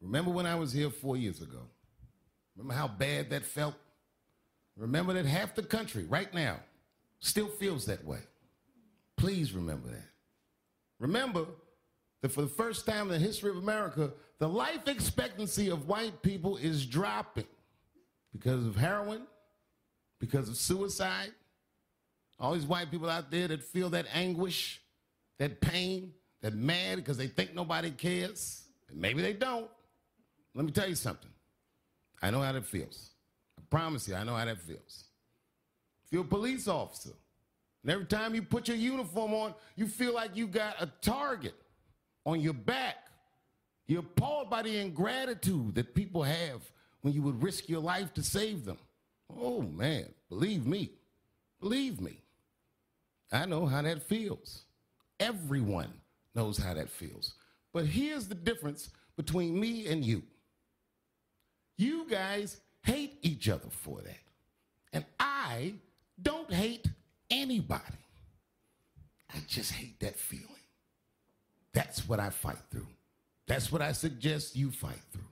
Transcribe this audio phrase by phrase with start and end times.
[0.00, 1.62] Remember when I was here four years ago?
[2.56, 3.74] Remember how bad that felt?
[4.76, 6.60] Remember that half the country right now
[7.18, 8.20] still feels that way.
[9.16, 10.08] Please remember that.
[11.00, 11.46] Remember
[12.22, 16.22] that for the first time in the history of America, the life expectancy of white
[16.22, 17.46] people is dropping
[18.32, 19.22] because of heroin,
[20.20, 21.32] because of suicide.
[22.38, 24.80] All these white people out there that feel that anguish,
[25.38, 28.62] that pain, that mad because they think nobody cares.
[28.88, 29.68] And maybe they don't.
[30.54, 31.30] Let me tell you something.
[32.20, 33.10] I know how that feels.
[33.58, 35.04] I promise you, I know how that feels.
[36.06, 37.12] If you're a police officer,
[37.82, 41.54] and every time you put your uniform on, you feel like you got a target
[42.26, 42.96] on your back.
[43.86, 46.62] You're appalled by the ingratitude that people have
[47.00, 48.78] when you would risk your life to save them.
[49.34, 50.90] Oh man, believe me,
[51.60, 52.20] believe me.
[53.30, 54.64] I know how that feels.
[55.20, 55.92] Everyone
[56.34, 57.34] knows how that feels.
[57.72, 60.22] But here's the difference between me and you.
[61.78, 64.18] You guys hate each other for that.
[64.92, 65.74] And I
[66.20, 66.86] don't hate
[67.30, 67.82] anybody.
[69.32, 70.46] I just hate that feeling.
[71.72, 72.88] That's what I fight through.
[73.46, 75.22] That's what I suggest you fight through.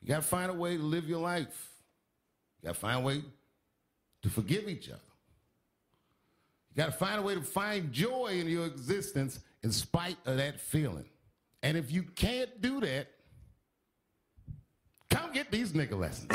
[0.00, 1.68] You got to find a way to live your life.
[2.60, 3.22] You got to find a way
[4.22, 4.98] to forgive each other.
[6.70, 10.38] You got to find a way to find joy in your existence in spite of
[10.38, 11.04] that feeling.
[11.62, 13.08] And if you can't do that,
[15.50, 16.28] these nigga lessons.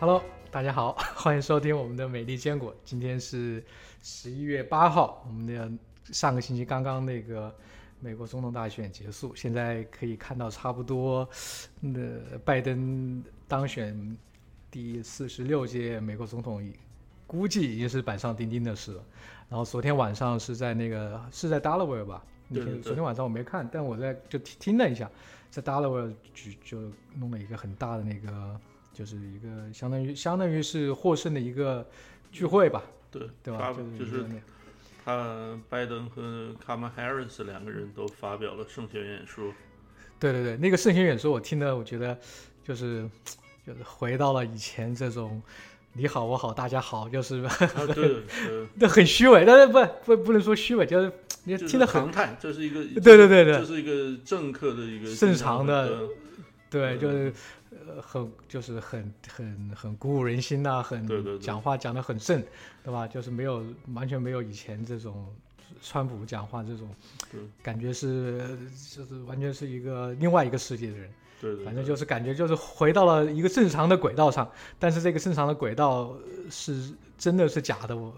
[0.00, 0.22] Hello，
[0.52, 2.74] 大家好， 欢迎收听我们的美丽坚果。
[2.84, 3.64] 今天是
[4.02, 5.68] 十一月八号，我们的
[6.12, 7.52] 上个星期刚刚那个
[8.00, 11.28] 美国总统大选结束，现在可以看到差不多，
[11.80, 12.00] 那
[12.44, 14.16] 拜登当选
[14.70, 16.62] 第四十六届美国总统，
[17.26, 19.04] 估计已经是板上钉钉的事了。
[19.48, 22.22] 然后昨天晚上是在那个是在 Delaware 吧？
[22.48, 25.10] 那天对对对昨天晚上我没看，但我在就听听了一下，
[25.50, 28.60] 在 Delaware 举就弄了一个很大的那个，
[28.92, 31.86] 就是一个相当于相当于是获胜的一个
[32.30, 33.72] 聚会吧，对对吧？
[33.72, 34.34] 就是就是一个那
[35.08, 39.50] 他拜登和卡马哈里斯两个人都发表了胜选演说。
[40.20, 42.14] 对对对，那个圣贤演说我听的，我觉得
[42.62, 43.08] 就是
[43.66, 45.42] 就是回到了以前这种
[45.94, 47.50] 你好我好大家好，就是啊，
[48.78, 51.10] 对， 很虚伪，但是不不不能说虚伪，就是
[51.44, 56.00] 你听得很常态，这是一个对对对对这是一个政客的一个正常的
[56.68, 57.32] 对就是
[57.70, 62.42] 呃很就是很很很鼓舞人心呐、很对对对讲话讲得很正，
[62.82, 63.06] 对吧？
[63.06, 63.64] 就是没有
[63.94, 65.26] 完全没有以前这种
[65.82, 66.88] 川普讲话这种
[67.30, 68.58] 对感觉是
[68.94, 71.10] 就是完全是一个另外一个世界的人。
[71.40, 76.16] 对对，反正就是感觉就是回到了一个正常的轨道上，但是这个正常的轨道
[76.50, 78.14] 是真的是假的，我我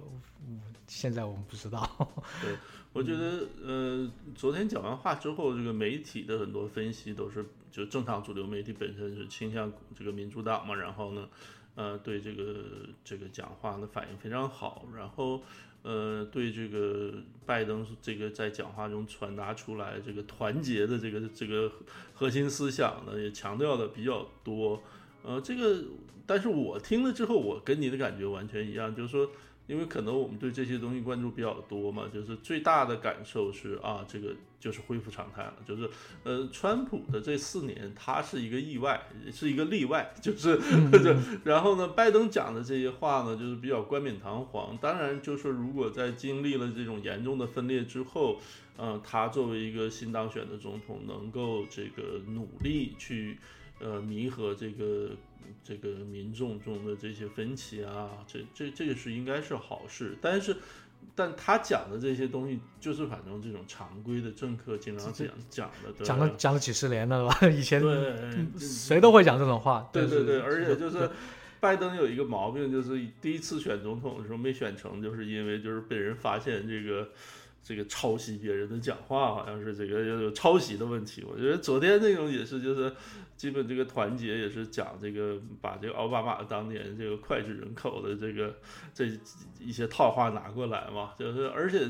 [0.86, 2.08] 现在我们不知道。
[2.92, 11.28] 我觉得，呃，昨天讲完话之后，这个媒体的很多分析都是，就正常主流媒体本身是倾向这个民主党嘛，然后呢，
[11.76, 12.56] 呃，对这个
[13.04, 15.40] 这个讲话的反应非常好，然后，
[15.82, 17.14] 呃，对这个
[17.46, 21.70] 拜登这个在讲话中传达出来这个团结的这个这个
[22.12, 24.82] 核心思想呢，也强调的比较多，
[25.22, 25.84] 呃，这个，
[26.26, 29.30] 但是我听了之后，我跟你的感觉完全一样，就是说。
[29.66, 35.88] 因为可能我们对这些东西关注比较多嘛，就是最大的感受是啊，这个就是恢复常态了，就是
[36.24, 39.00] 呃，川普的这四年他是一个意外，
[39.32, 40.58] 是一个例外， 就是
[40.90, 44.76] 就然后呢，拜登讲的这些话呢，就是比较冠冕堂皇。
[44.78, 48.40] 当然，就是如果在经历了这种严重的分裂之后，
[48.76, 53.38] 呃，他作为一个新当选的总统，能够这个努力去
[53.78, 55.10] 呃弥合这个
[55.62, 60.56] 这个民众中的这些分歧啊，这这这个是应该是好事，但是。
[61.16, 67.34] 但他讲的这些东西，就是反正这种常规的政客经常讲讲的，讲了讲了几十年了，吧？
[67.48, 68.14] 以前对
[68.58, 69.88] 谁都会讲这种话。
[69.92, 71.10] 对对对，而且就是
[71.58, 77.08] 拜登有一个毛病，就是第一次选总统的时候没选成，就是因为就是被人发现这个
[77.62, 81.22] 这个抄袭别人的讲话，好像是这个有抄袭的问题。
[81.22, 82.92] 我觉得昨天那种也是，就是
[83.36, 88.56] 基本这个团结也是讲这个把这个奥巴马当年这个脍炙人口的这个
[88.94, 89.06] 这
[89.58, 91.86] 一些套话拿过来嘛，就是而且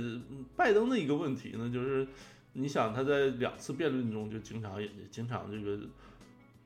[0.56, 2.06] 拜登的一个问题呢，就是
[2.52, 5.78] 你想他在两次辩论中就经常也经常这个。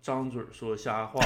[0.04, 1.18] 张嘴说瞎话，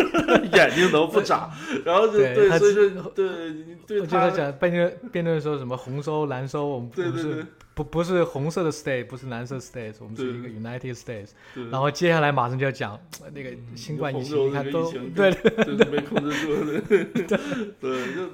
[0.54, 1.50] 眼睛都不眨，
[1.84, 7.44] 然后就对他对所以说对你对他讲辩论辩论说什么红收蓝收，我们不是对对对
[7.74, 11.32] 不不是红色的 state，不是蓝色 state，我们是一个 United States。
[11.70, 15.30] 然后接下来马上就要讲呃那个新冠疫情，红州你看都对
[15.64, 16.80] 就是没控制住的，
[17.78, 18.30] 对，就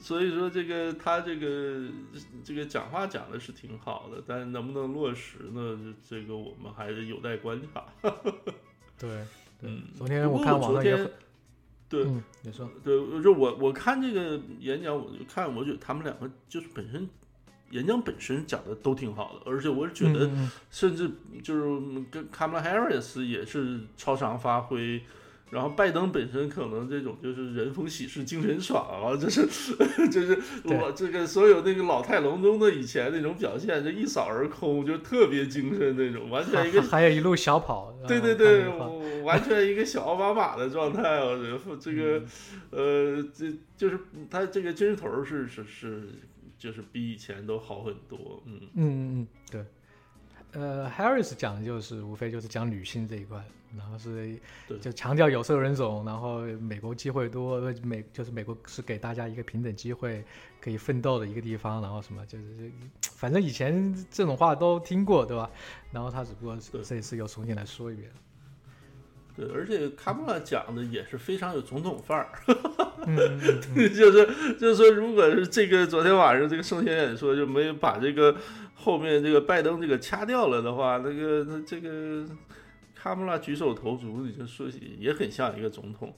[0.00, 1.82] 所以说这个他这个
[2.42, 5.78] 这个讲话讲的是挺好的，但是能不能落实呢？
[6.08, 7.84] 这这个我们还是有待观察。
[9.00, 9.10] 对
[9.60, 9.82] 对嗯。
[9.96, 11.10] 昨天我看网上也很，
[11.88, 17.08] 对嗯，你说，对，就我我看这个演讲，我就看，我觉得他们两个就是本身
[17.70, 20.30] 演讲本身讲的都挺好的，而且我是觉得
[20.70, 21.10] 甚至
[21.42, 25.02] 就是跟 Kamala Harris 也是超常发挥。
[25.50, 29.44] 然后拜登本身可能这种就是人逢喜事精神爽啊，就是
[30.08, 42.22] 就是我这个所有那个老态龙钟的以前那种表现，就一扫而空，就特别精神那种，完全一个还还有一路小跑，对对呃对，完全一个小奥巴马的状态，我觉得这个，
[42.70, 43.98] 嗯呃，这就是
[44.30, 46.08] 他这个精神头儿是是是，
[46.58, 49.64] 就是比以前都好很多，嗯，嗯嗯嗯，对。
[50.52, 53.42] 呃，Harris 讲的就是无非就是讲女性这一块，
[53.76, 54.36] 然后是
[54.66, 60.24] 对就强调有色人种，然后美国机会多，美就是美国是给大家一个平等机会
[60.60, 62.70] 可以奋斗的一个地方，然后什么就是
[63.00, 65.48] 反正以前这种话都听过，对吧？
[65.92, 68.10] 然后他只不过这一次又重新来说一遍。
[69.36, 72.28] 对，而且卡穆拉讲的也是非常有总统范儿，
[73.06, 73.38] 嗯
[73.94, 78.36] 就是就是说，如果是这个昨天晚上这个圣贤演说就没有把这个
[78.80, 82.24] 后面这个拜登这个掐掉了的话，那个那这个
[82.94, 84.66] 卡姆拉举手投足，你就说
[84.98, 86.14] 也很像一个总统，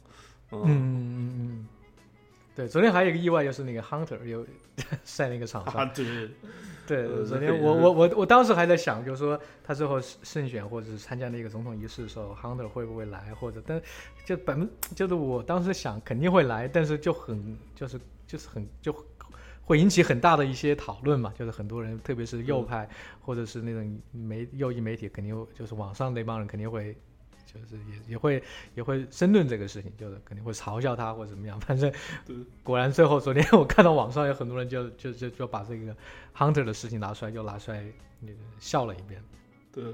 [0.53, 0.63] 嗯。
[0.65, 1.67] 嗯嗯嗯，
[2.55, 4.47] 对，昨天还有一个意外，就是那个 Hunter 有
[5.03, 6.31] 在那个场上，啊，对。
[6.85, 13.81] 对，呃昨天我我我我当时还在想，就是说他最后胜选或者是参加那个总统仪式的时候，Hunter 会不会来，或者但
[14.27, 18.93] 就百分就是我当时想肯定会来，但是就很就是就是很就
[19.65, 22.89] 会引起很大的一些讨论嘛，就是很多人特别是右派、
[23.21, 26.97] 或者是那种媒右翼媒体肯定会就是网上那帮人肯定会。
[27.45, 28.43] 就是也也会
[28.75, 31.61] 也会争论这个事情，就是肯定会嘲笑他或者怎么样。
[31.61, 31.93] 反正
[32.63, 35.95] 果然最后昨天我看到网上有很多人就就就就把这个
[36.35, 37.85] Hunter 的事情拿出来，又拿出来
[38.21, 39.23] 那个笑了一遍。
[39.71, 39.85] 对，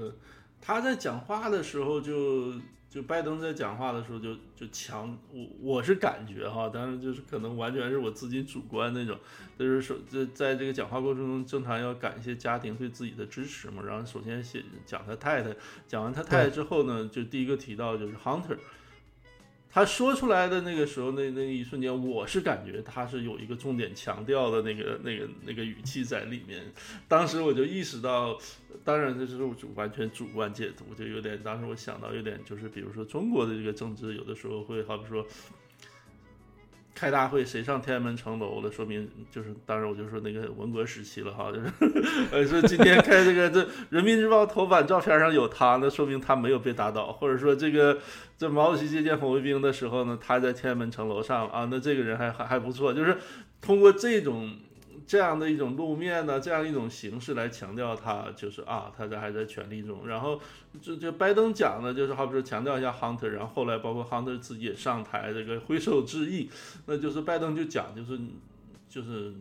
[0.61, 2.53] 他在讲话的时候就
[2.89, 9.15] 就拜登在讲话的时候就就强，我我是感觉哈，当然就是可能完全是我自己主观那种，
[9.59, 13.83] 就是说在在这个讲话过程中，正常要感谢家庭对自己的支持嘛。
[13.85, 15.55] 然后首先写讲他太太，
[15.87, 18.57] 讲完他太太之后呢，就第一个提到就是 Hunter。
[19.71, 26.63] 他说出来的那个时候，那那一瞬间，我是感觉他是有一个重点强调的那个、那个、那个语气在里面。
[27.07, 28.37] 当时我就意识到，
[28.83, 35.25] 当然这是主完全主观解读，就有点，当时我想到有点就是，比如说中国的这个政治，有的时候会好比说。
[36.99, 38.69] 开大会谁上天安门城楼了？
[38.69, 41.71] 说明就是，当然我就说那个文革时期了哈， 就是，
[42.29, 47.97] 呃，说今天开这个这《人民日报》头版照片上有他，那说明他没有被打倒，或者说这个
[48.37, 53.17] 这毛主席接见红卫兵的时候呢，他在天安门城楼上啊，那这个人还还还不错，就是
[53.61, 54.51] 通过这种
[55.09, 60.07] 这样的一种路面呢，这样一种形式来强调他就是啊，他这还在权力中。
[60.07, 60.39] 然后
[60.79, 66.47] 这这拜登讲的就是好比说强调一下 Hunter，然后后来包括 Hunter 自己也上台这个挥手致意，
[66.85, 68.19] 那就是拜登就讲就是。
[68.91, 69.31] 就是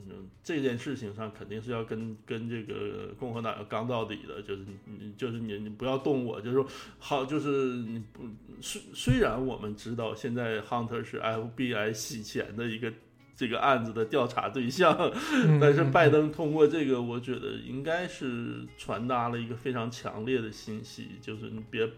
[0.45, 6.67] 这件事情上肯定是要跟跟这个共和党要刚到底的，就是你就是你你不要动我，就是说
[6.99, 8.25] 好就是你不
[8.61, 12.93] 虽虽然我们知道现在 Hunter 是 FBI 洗钱的一个
[13.39, 14.95] 这个案子的调查对象，
[15.47, 21.89] 嗯但是拜登通过这个，我觉得应该是传达了一个非常强烈的信息，就是你别。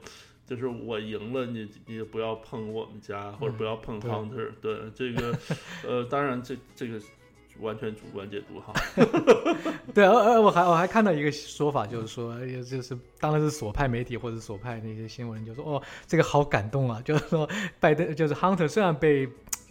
[0.46, 5.38] 就是我赢了，你你也不要碰我们家，或者不要碰对 Hunter、对这个，
[5.86, 7.00] 呃，当然这这个
[7.60, 8.72] 完全主观解读哈。
[9.94, 19.28] 对，而而我还我还看到一个说法，就是说，也就是当然是左派媒体或者左派那些新闻，就说哦，这个好感动啊，就是说拜登就是 Hunter 虽然被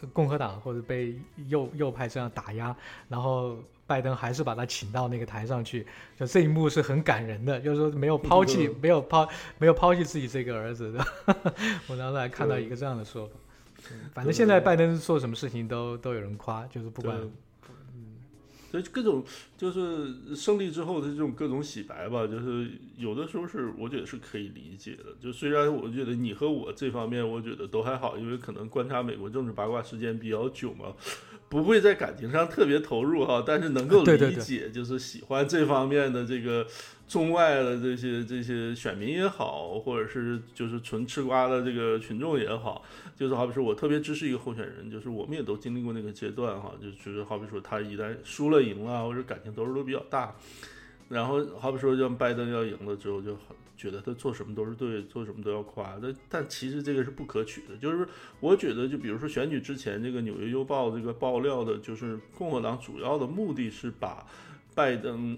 [0.08, 2.76] 共和党或者被右右派这样打压，
[3.08, 5.86] 然后拜登还是把他请到那个台上去，
[6.18, 9.28] 就这一幕是很感人的，就是说没有抛弃，嗯没有抛
[9.58, 11.06] 没有抛弃自己这个儿子的。
[11.88, 13.34] 我当时还看到一个这样的说法。
[13.36, 13.40] 嗯
[14.14, 17.32] 反正现在拜登做什么事情都都有人夸，就是不管对
[18.70, 19.24] 所以各种
[19.58, 25.06] 就是胜利之后的这种各种洗白吧，就是有的时候是我觉得是可以理解的。
[25.20, 30.94] 就虽然我觉得你和我这方面，我觉得都还好，因为可能观察美国政治八卦时间比较久嘛。
[31.50, 36.64] 不会在感情上特别投入哈，但是能够 理解，就是喜欢这方面的这个
[37.10, 42.86] 中外的这些这些选民也好，或者是就是纯吃瓜的这个群众也好，
[43.18, 50.34] 就是好比说我特别支持一个候选人，就是我们也都经历过那个阶段哈，就就是好比说他一旦输了赢了，或者感情投入都比较大，
[51.10, 53.58] 然后好比说像拜登要赢了之后就很。
[53.80, 57.78] 觉得他做什么都是对，做什么都要夸，但但其实这个是不可取的。
[57.78, 58.06] 就是
[58.42, 64.28] 我觉得，就比如说选举之前，这个《纽约邮报》这个爆料的，就是共和党主要的目的是把
[64.76, 65.38] 拜登，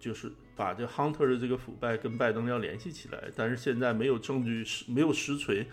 [0.00, 5.66] 就是把这 Hunter 的这个腐败跟拜登要联系起来，但是现在没有证据，没有实锤。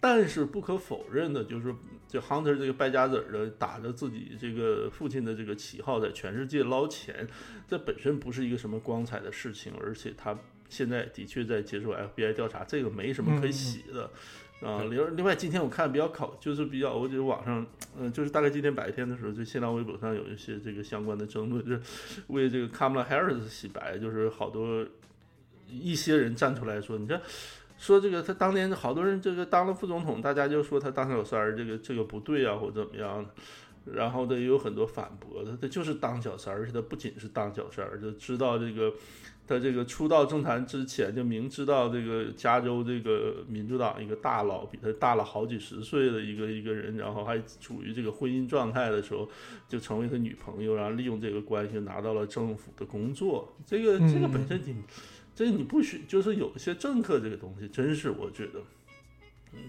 [0.00, 1.74] 但是不可否认的，就是
[2.06, 7.26] 这 Hunter 这个败家子儿的，打着自己这个父亲的这个旗号，在全世界捞钱，
[7.66, 10.36] 这本身不是一个什么光彩的事情，而且他。
[10.70, 14.10] 现在的确在接受 FBI 调查，这个没什么可以洗的
[14.64, 14.82] 啊。
[14.88, 17.64] 另另外，今天我看比较考，就是比较，我觉得网上，
[17.98, 21.80] 嗯，就是大概今天白天的时候，就新浪微博上有一些这个相关的争论，就是
[22.28, 24.84] 为这个 Kamala Harris 洗白，就是好多
[25.68, 27.20] 一些人站出来说，你这
[27.78, 33.24] 说这个他当年好多人这个当了副总统，大家就说他当小三儿，这个这个不对啊，或怎么样。
[33.84, 38.92] 然后他也有很多反驳他，他就是当小三儿，而且他不仅是当小三儿，就知道这个。
[39.46, 49.28] 他这个出道政坛之前就明知道这个加州这个民主党一个大佬比他大了好几十岁的一个一个人，然后还处于这个婚姻状态的时候，
[49.68, 53.54] 就成为他女朋友，然后利用这个关系拿到了政府的工作。
[53.66, 54.76] 这个这个本身你，
[55.34, 58.62] 这你不许就是有一些政客这个东西，真是我觉得，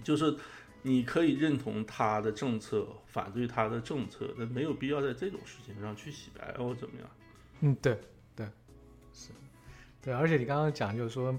[0.02, 0.34] 就是
[0.82, 7.10] 你可以认同他的政策，反对他的政策，但没有必要在这种事情上去洗白或怎么样。
[7.60, 7.98] 嗯，对。
[8.34, 8.46] 对，
[10.14, 11.36] 而且你刚刚讲就是说，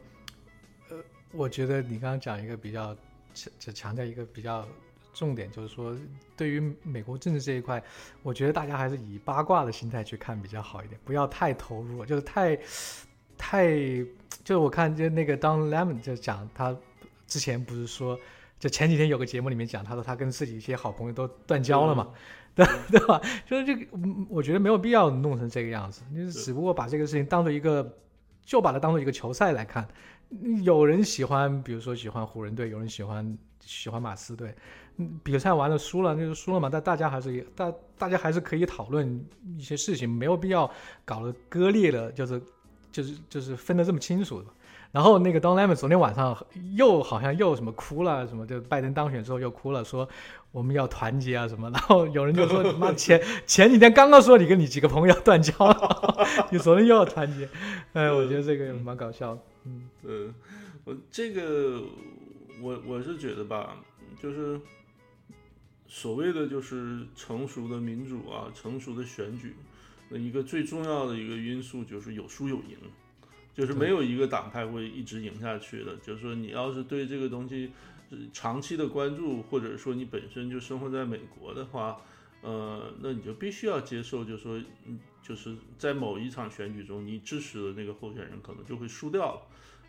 [0.90, 0.98] 呃，
[1.32, 2.96] 我觉得你刚刚讲一个比较
[3.34, 4.68] 强，只强调一个比较
[5.14, 5.96] 重点，就是说，
[6.36, 7.82] 对于美国政治这一块，
[8.24, 12.60] 我觉得大家还是以八卦的心态去看比较好一点，不要太投入，就是太
[13.38, 13.68] 太，
[14.44, 16.76] 就是我看就那个 Don Lemon 就讲他
[17.26, 18.20] 之前不是说，
[18.60, 22.10] 就前几天有个节目里面讲，他说他跟自己一些好朋友都断交了嘛，
[22.54, 23.22] 对 对吧？
[23.46, 23.86] 就是这个，
[24.30, 27.98] 我觉得没有必要弄成这个样子，就是只不过把这个事情当做一个。
[28.48, 29.86] 就把它当做一个球赛来看，
[30.64, 34.56] 有人喜欢，比如说喜欢湖人队，有人喜欢喜欢马刺队，
[35.22, 39.06] 比赛完了输了那就输了嘛，但大家还是大大家还是可以讨论
[39.58, 40.72] 一些事情，没有必要
[41.04, 42.42] 搞得割裂的，就是
[42.90, 44.48] 就是就是分得这么清楚的。
[44.92, 46.36] 然后那个 Don Lemon 昨天晚上
[46.76, 50.08] 又好像又什么哭了，什么就拜登当选之后又哭了，说
[50.52, 51.70] 我们要团结啊什么。
[51.70, 56.18] 然后有人就说你妈前 前几天刚刚说你跟你几个朋友要断交了，
[56.52, 57.48] 你昨天又要团结，
[57.94, 59.42] 哎，我觉得这个蛮搞笑的。
[59.66, 60.34] 嗯嗯，
[60.86, 61.82] 我这个
[62.62, 63.78] 我我是觉得吧，
[64.22, 64.60] 就是
[65.88, 69.56] 所谓的就是成熟的民主啊，成熟的选举，
[70.10, 72.78] 那一个最重要的一个因素就是有输有赢。
[73.58, 75.96] 就是没有一个党派会一直赢下去的。
[75.98, 77.72] 就是说，你要是对这个东西
[78.32, 82.00] 长期的关注，或者说你本身就生活在美国的话，
[82.42, 89.42] 呃，那你就必须要接受，就是说，嗯，就是在某一场选举中，你支持的那个候选人可能就会输掉了。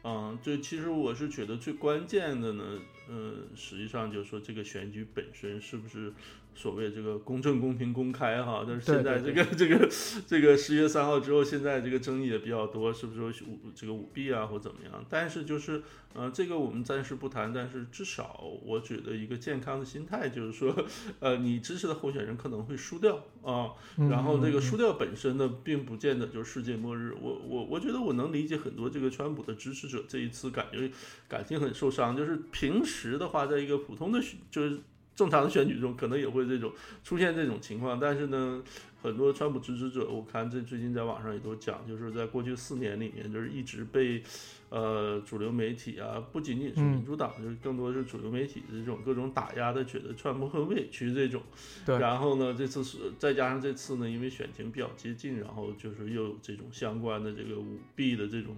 [0.04, 6.12] 嗯，这其实我是觉得最关键的呢，呃，实际上就是说这个选举本身是不是。
[6.54, 9.88] 所谓这个公正、公平、公开，哈，但是现在这个这个
[10.26, 13.44] 这个十月三号之后，现在这个争议也比较多，是不是
[13.76, 15.04] 这个舞弊啊，或怎么样？
[15.08, 15.80] 但是就是，
[16.14, 17.52] 呃，这个我们暂时不谈。
[17.52, 20.74] 但是至少我觉得一个健康的心态就是说，
[21.20, 23.70] 呃，你支持的候选人可能会输掉啊，
[24.10, 27.14] 然后这个输掉本身呢，并不见得就是世界末日。
[27.20, 30.90] 我我我觉得我能理解很多这个川普的支持者这一次感觉
[31.28, 34.78] 感情很受伤，就是平时的话，在一个普通的就是。
[35.18, 38.62] 正常的选举中可能也会这种出现这种情况，但是呢，
[39.02, 44.22] 很多川普支持者，我看这最近在网上也都讲，就是在过去四年里面，就是一直被
[44.68, 51.42] 呃主流媒体啊，不仅仅是民主党，就是更多是主流媒体的这种各种打压的，觉得川普很委屈这种。
[51.84, 51.98] 对。
[51.98, 58.56] 然后呢，这次是再加上这次呢，因为选情比较接近，然后就是又有这种相关的这个舞弊的这种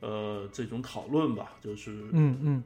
[0.00, 2.62] 呃这种讨论吧，就是嗯嗯，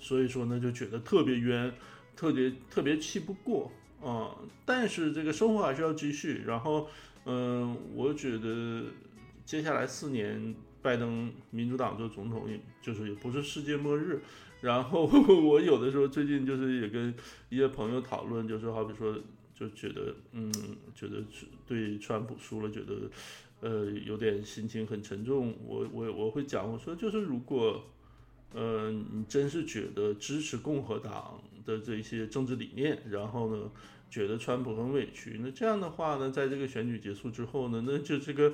[0.00, 1.72] 所以说呢，就觉得特别冤。
[2.16, 4.36] 特别特别气不过啊！
[4.66, 6.42] 但是这个生活还是要继续。
[6.44, 6.86] 然后，
[7.24, 8.84] 嗯，我觉得
[9.46, 14.20] 接下来四年，拜登民主党做总统，也就是也不是世界末日。
[14.60, 15.06] 然后
[15.48, 17.14] 我有的时候最近就是也跟
[17.48, 19.16] 一些朋友讨论，就是好比说，
[19.54, 20.52] 就觉得嗯，
[20.94, 21.24] 觉得
[21.66, 23.10] 对川普输了，觉得
[23.60, 25.56] 呃有点心情很沉重。
[25.64, 27.82] 我我我会讲，我说就是如果
[28.54, 33.70] 呃，你真是觉得支持共和党的这些政治理念，然后呢，
[34.10, 38.52] 觉得川普很委屈，那这样的话呢，在这个选举结束之后呢，那就这个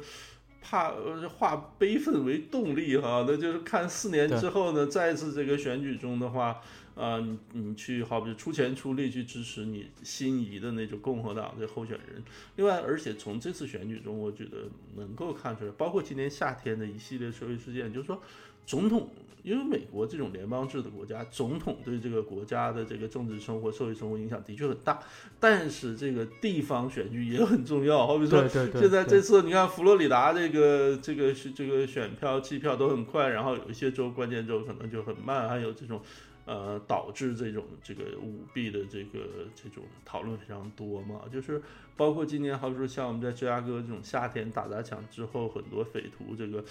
[0.61, 6.61] 怕呃化悲愤为动力哈，那就是看四年之后呢，再次这个选举中的话。
[6.97, 12.23] 啊，你你去好比出钱出力去支持你心仪的那种共和党的候选人。
[12.57, 18.19] 另外，而且从这次选举中，我觉得能够看出来，包括今年夏天的一系列社会事件，就是说，
[18.67, 19.09] 总统
[19.43, 24.99] 因为美国这种联邦制的国家，总统对这个国家的这个政治生活、社会生活影响的确很大。
[25.39, 36.03] 但是这个地方选举也很重要，好比说，现在这次你看佛罗里达这个这个是这个选票计票都很快，然后有一些州关键州可能就很慢，还有这种。
[36.49, 39.19] 呃，导致这种这个舞弊的这个
[39.53, 41.61] 这种讨论非常多嘛，就是
[41.97, 46.65] 包括今年，好比说像我们在芝加哥这种夏天打砸抢之后，很多匪徒这个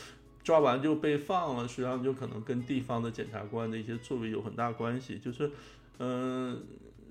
[0.45, 5.19] 抓完就被放了，实际上就可能跟地方的检察官的一些作为有很大关系。
[5.19, 5.51] 就是，
[5.99, 6.63] 嗯，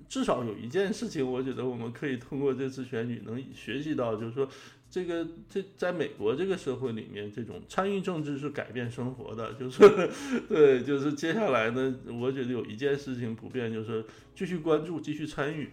[0.09, 4.49] 至少有一件事情，我觉得我们可以通过这次选举能学习到，就是说。
[4.87, 9.79] 这个这在美国这个社会里面，这种参与政治是改变生活的，就是
[10.47, 15.69] 对，就是接下来呢，我觉得有一件事情不变就是继续关注，继续参与。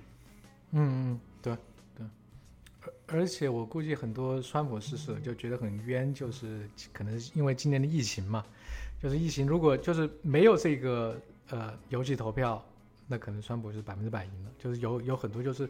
[0.73, 1.21] 嗯嗯，
[3.13, 8.45] 而且我估计很多川普支持就觉得很冤，就是可能因为今年的疫情嘛，
[9.01, 12.65] 就是疫情如果就是没有这个呃邮寄投票，
[13.07, 15.69] 那可能川普是百分之百赢的，就是有有很多就是。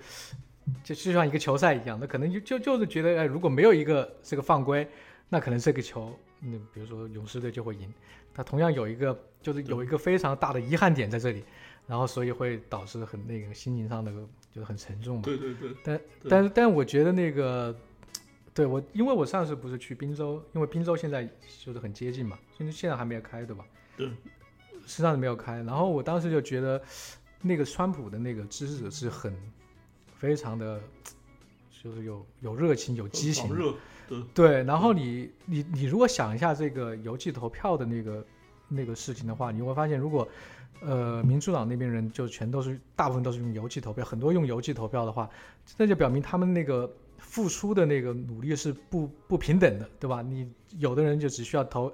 [0.84, 4.86] 就就像一个球赛一样，那可能就就就是觉得，哎，如果没有一个这个犯规，
[5.28, 7.92] 那可能这个球，那比如说勇士队就会赢。
[8.32, 11.42] 他同样有一个，就是有一个非常大的遗憾点在这里，
[11.88, 14.12] 然后所以会导致很那个心情上的
[14.54, 15.22] 就是很沉重嘛。
[15.22, 15.74] 对对对。
[15.82, 17.74] 但但是但我觉得那个，
[18.54, 21.28] 对我，因为我上次不是去滨州，因为滨州现在
[21.64, 23.64] 就是很接近嘛，现在现在还没有开，对吧？
[23.96, 24.06] 对。
[24.86, 26.82] 实际上是没有开，然后我当时就觉得，
[27.40, 29.34] 那个川普的那个支持者是很。
[30.18, 30.80] 非常的，
[31.82, 33.52] 就是有有热情，有激情，
[34.08, 34.62] 对对。
[34.62, 38.24] 然后你你你如果想一下这个邮寄投票的那个
[38.68, 40.28] 那个事情的话，你会发现，如果
[40.84, 45.28] 呃民主党那边人就全都是大部分都是用邮寄投票，很多用邮寄投票的话，
[45.76, 50.22] 那就表明他们那个付出的那个努力是不不平等的，对吧？
[50.22, 51.92] 你有的人就只需要投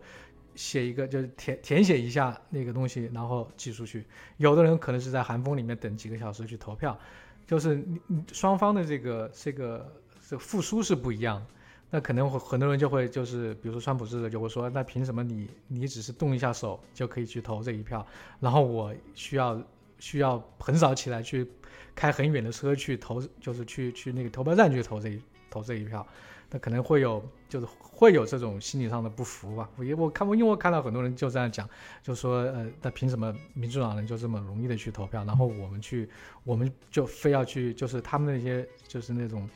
[0.54, 4.00] 写一个，就是填填写一下那个东西，然后寄出去；
[4.38, 6.98] 有的人可能是在寒风里面等几个小时去投票。
[7.46, 9.92] 就是你你双方的这个这个
[10.28, 11.46] 这个复苏是不一样的，
[11.90, 18.06] 那可能会很多人就会就是比如说川普支持者就会说，那凭什么你你只是动一下手就可以去投这一票，
[18.40, 19.62] 然后我需要
[19.98, 21.50] 需要很早起来去
[21.94, 26.06] 开很远的车去投，就是去去那个投票站去投这一投这一票。
[26.50, 29.68] 那可能会有，就是会有这种心理上的不服吧。
[29.76, 31.68] 我我看，因为我看到很多人就这样讲，
[32.02, 36.08] 就说，呃，那凭什么民主党人就这么容易的去投票，然后我们去，
[36.44, 39.46] 我们就非要去，就是他们那些就是那种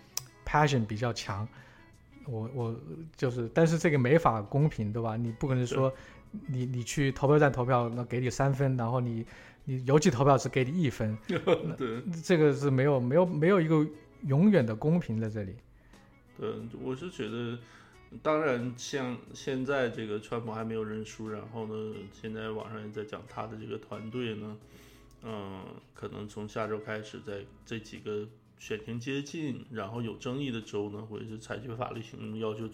[0.45, 1.49] passion 比较强。
[2.27, 2.81] 我我
[3.17, 5.17] 就是，但是这个没法公平，对吧？
[5.17, 5.93] 你不可能说，
[6.47, 9.25] 你你去投票站投票，那给你三分，然后你
[9.65, 11.17] 你邮寄投票只给你一分，
[11.77, 13.87] 对，这个是没有没有没有一个
[14.27, 15.55] 永远的公平在这里。
[16.39, 16.51] 对，
[16.83, 17.59] 我是觉得，
[18.23, 24.57] 当然，像现在这个川普还没有认输，然后呢，现在网上也在讲他的这个团队呢，
[25.23, 25.63] 嗯，
[25.95, 28.27] 可能从下周开始，在这几个
[28.63, 32.69] 选情接近，然后有争议的州呢，或者是采取法律行动，要求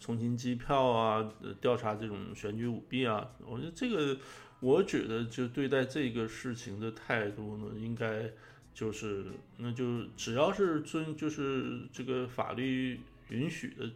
[0.00, 3.30] 重新计票啊，调查这种选举舞弊啊。
[3.46, 4.18] 我觉得这个，
[4.58, 8.28] 我觉得就对待这个事情的态度呢，应该。
[8.72, 9.26] 就是，
[9.58, 13.90] 那就只要是遵，就是这个法律允许的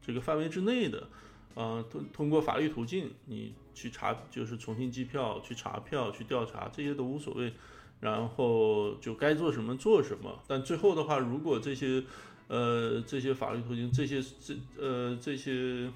[0.00, 1.06] 这个范围之内的，
[1.54, 7.52] 啊，通通过法律途径，你去查，就是重新计票、去查票、去调查，这些都无所谓。
[8.00, 10.42] 然后就该做什么做什么。
[10.46, 12.02] 但最后的话，如果这些，
[12.48, 15.90] 呃，这些法律途径，这些这呃这些。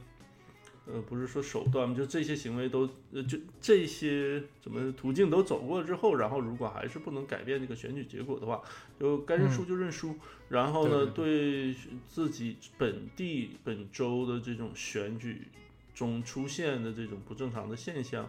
[0.90, 8.62] 呃，不是说手段就这些行为都，呃，就这些怎么途径都走过之后，然后如果还是不能改变这个选举结果的话，
[8.98, 10.16] 就该认输就认输。
[10.48, 11.74] 然后呢，对
[12.08, 15.48] 自己本地本州的这种选举
[15.94, 18.26] 中出现的这种不正常的现象，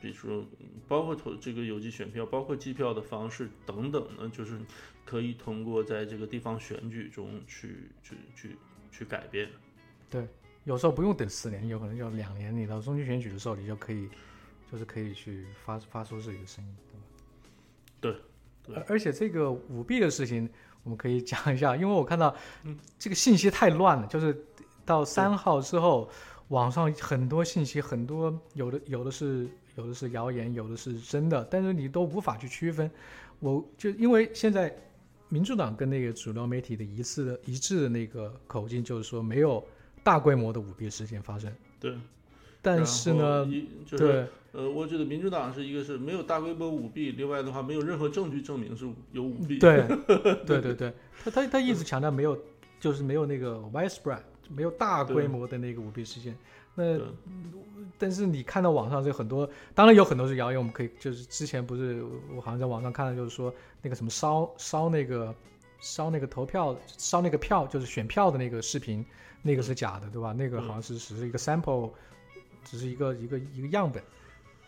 [0.00, 0.44] 比如说
[0.88, 4.58] 包括投这个邮寄选票，包括计票的方式等等呢，就是
[5.04, 8.56] 可以通过在这个地方选举中去去去
[8.90, 9.48] 去改变。
[10.08, 10.26] 对。
[10.64, 12.54] 有时候不用等四年，有可能就两年。
[12.54, 14.06] 你到中期选举的时候，你就可以，
[14.70, 16.76] 就是可以去发发出自己的声音，
[17.98, 18.18] 对吧？
[18.62, 18.76] 对。
[18.76, 20.48] 而而且这个舞弊的事情，
[20.82, 22.36] 我们可以讲一下，因为我看到
[22.98, 24.38] 这个信息太乱了，就是
[24.84, 26.10] 到三号之后，
[26.48, 29.48] 网上很多信息，很多有的有的是
[29.80, 32.90] 有的是谣言，有的是真的，但是你都无法去区分。
[33.38, 34.74] 我就因为现在
[35.28, 39.64] 民主党跟那个主流媒体的一致的一致的那个口径，就是说没有
[40.02, 41.50] 大规模的舞弊事件发生。
[41.80, 41.96] 对，
[42.60, 43.48] 但是呢，
[43.86, 44.26] 就是。
[44.52, 49.58] 呃，我觉得民主党是一个是没有大规模舞弊，另外的话没有任何证据证明是有舞弊。
[49.62, 49.86] 对，
[50.44, 52.36] 对对对，他他他一直强调没有，
[52.80, 56.36] 就是没有那个 widespread，没有大规模的那个舞弊事件。
[56.80, 57.00] 那
[57.98, 62.02] 但是你看到网上这很多，当然有很多是谣言，我们可以就是之前不是
[62.34, 65.34] 我好像在网上看到，就是说那个什么烧烧那个
[65.80, 69.04] 烧那个投票烧那个票，就是选票的那个视频，
[69.42, 70.32] 那个是假的，对吧？
[70.32, 71.90] 那个好像是只是一个 sample，
[72.64, 74.02] 只是一个一个一个样本。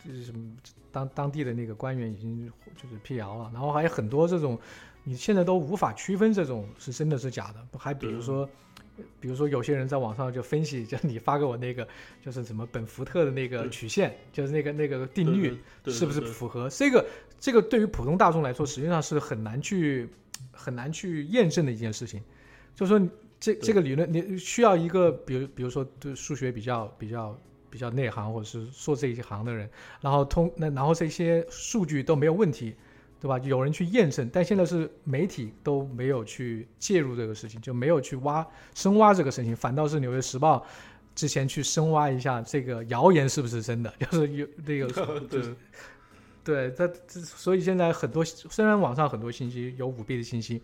[0.05, 0.53] 就是什么
[0.90, 4.59] 当当地的那个官员已经就是辟谣了，然后还有很多这种，
[5.05, 7.79] 你现在都无法区分这种是真的是假的。
[7.79, 8.48] 还比如说，
[9.20, 11.87] 比如说有些人在网上就分析，就你发给我那个，
[12.24, 16.68] 就是什么本福特的那个曲线，就是那个那个定律是不是符合？
[16.68, 17.07] 这个
[17.38, 20.09] 这个对于普通大众来说，实际上是很难去
[20.50, 22.22] 很难去验证的一件事情。
[22.74, 23.09] 就是说
[23.40, 27.38] 这这个理论你需要一个，比如比如说对数学比较比较。
[27.72, 29.66] 比较内行或者是做这一行的人，
[30.02, 32.74] 然后通那然后这些数据都没有问题，
[33.22, 33.38] 对吧？
[33.38, 40.58] 有人去验证，但现在是媒体都没有去介入这个事情，就没有去挖深挖这个事情，反倒是《纽约时报》
[41.14, 44.88] 之前去深挖一下这个谣言是不是真的， 就是有那个
[45.30, 45.54] 就是
[46.42, 50.61] 对，他这所以现在很多虽然网上很多信息有舞弊的信息，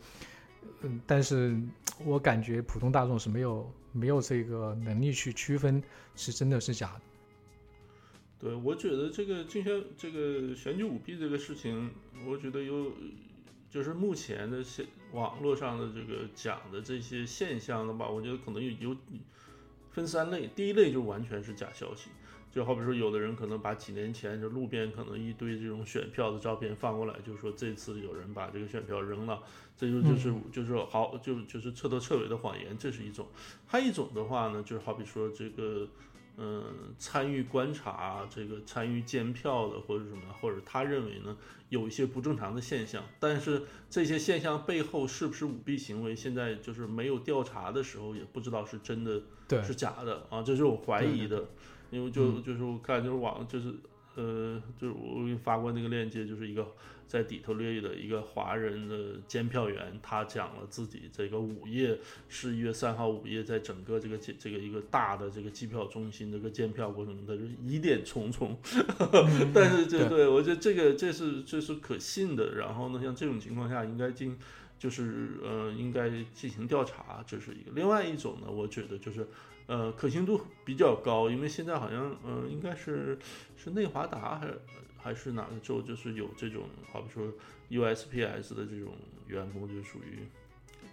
[0.80, 1.56] 嗯，但是
[2.04, 3.70] 我感觉普通大众是没有。
[3.90, 5.82] 没有这个能力去区分
[6.14, 7.00] 是真的是假的。
[8.40, 11.90] 对，我觉得这个竞选这个选举舞弊这个事情，
[12.24, 12.92] 我觉得有
[13.68, 18.96] 就是目前的现网络上的这个讲的这些现象的吧，我觉得可能有有
[19.90, 20.48] 分三类。
[20.54, 22.10] 第一类就完全是假消息，
[22.52, 29.42] 就好比说有的人可能把几年前就路边可能一堆这种选票的照片放过来，就说这次有人把这个选票扔了。
[29.76, 33.28] 这就就是就是好就就是彻头彻尾的谎言，这是一种。
[33.64, 35.86] 还有一种的话呢，就是好比说这个，
[36.40, 41.36] 嗯，参与观察这个参与监票的或者什么，或者他认为呢
[41.68, 49.20] 有一些不正常的现象，但是这些现象背后是不是舞弊行为，现在就是没有调查的时候也不知道是真的
[49.64, 51.44] 是假的啊，这是我怀疑的，
[51.90, 53.74] 因为就就是我看就是网就是
[54.14, 56.64] 呃就是我给你发过那个链接，就是一个。
[57.08, 68.56] 在底特律的一个华人的监票员，他讲了自己这个午夜十一月三号午夜，在整个这个这这个一个大的这个机票中心这个监票过程中，他就疑点重重。
[69.54, 72.54] 但是这对我觉得这个这是这是可信的。
[72.56, 74.36] 然后呢，像这种情况下，应该进
[74.78, 77.70] 就是呃应该进行调查，这是一个。
[77.74, 79.26] 另外一种呢，我觉得就是
[79.66, 83.18] 呃可信度比较高，因为现在好像呃应该是
[83.56, 84.60] 是内华达还是。
[85.08, 87.26] 还是哪个州就是有这种，好比说
[87.70, 88.94] USPS 的这种
[89.26, 90.18] 员工，就属于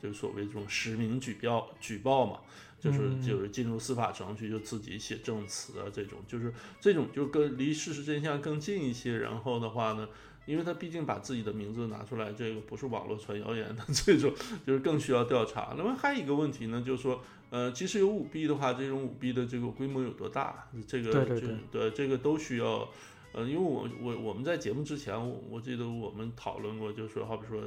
[0.02, 2.40] 就所谓这种实名举报举报嘛，
[2.80, 9.18] 就是就是进入司法程序就自己写证词啊，这种就是这种就更离事实真相更近一些。
[9.18, 10.08] 然后的话呢，
[10.46, 14.34] 因为他毕竟把自己的名字拿出来，这个不是网络传谣言的这种，
[14.66, 15.76] 就是更需要调查。
[15.78, 20.70] 那么还有一个问题呢，就是说，呃，即使有舞弊的话，这种舞弊的这个规模有多大？
[20.88, 22.90] 这个对对对，对这个都需要。
[23.36, 27.62] 呃，因为我我我们在节目之前，我我记得我们讨论过，就是说，好比说，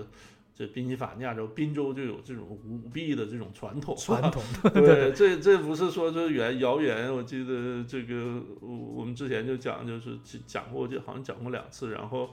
[0.54, 3.94] 这宾夕法尼亚州宾州就有这种舞弊的这种传统。
[3.96, 4.42] 传统。
[4.72, 12.30] 对，这这不是说这原谣言，我记得这个我我们之前就讲，就是讲过，就好像讲过两次，然后。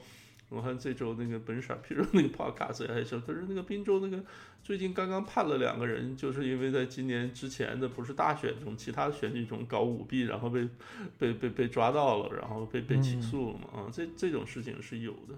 [0.50, 4.24] 我看这周那个本傻皮那个 podcast 还说，他说那个滨州那个
[4.64, 10.70] 最近刚刚判了两个人，就是因为在今年之前的不是大选中，其他选举中搞舞弊，然后被
[11.18, 13.82] 被被被抓到了，然后被被起诉了嘛。
[13.82, 15.36] 啊，这这种事情是有的。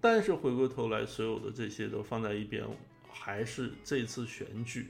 [0.00, 2.64] 但是回过头来，所有的这些都放在一边，
[3.10, 4.86] 还是这次选举，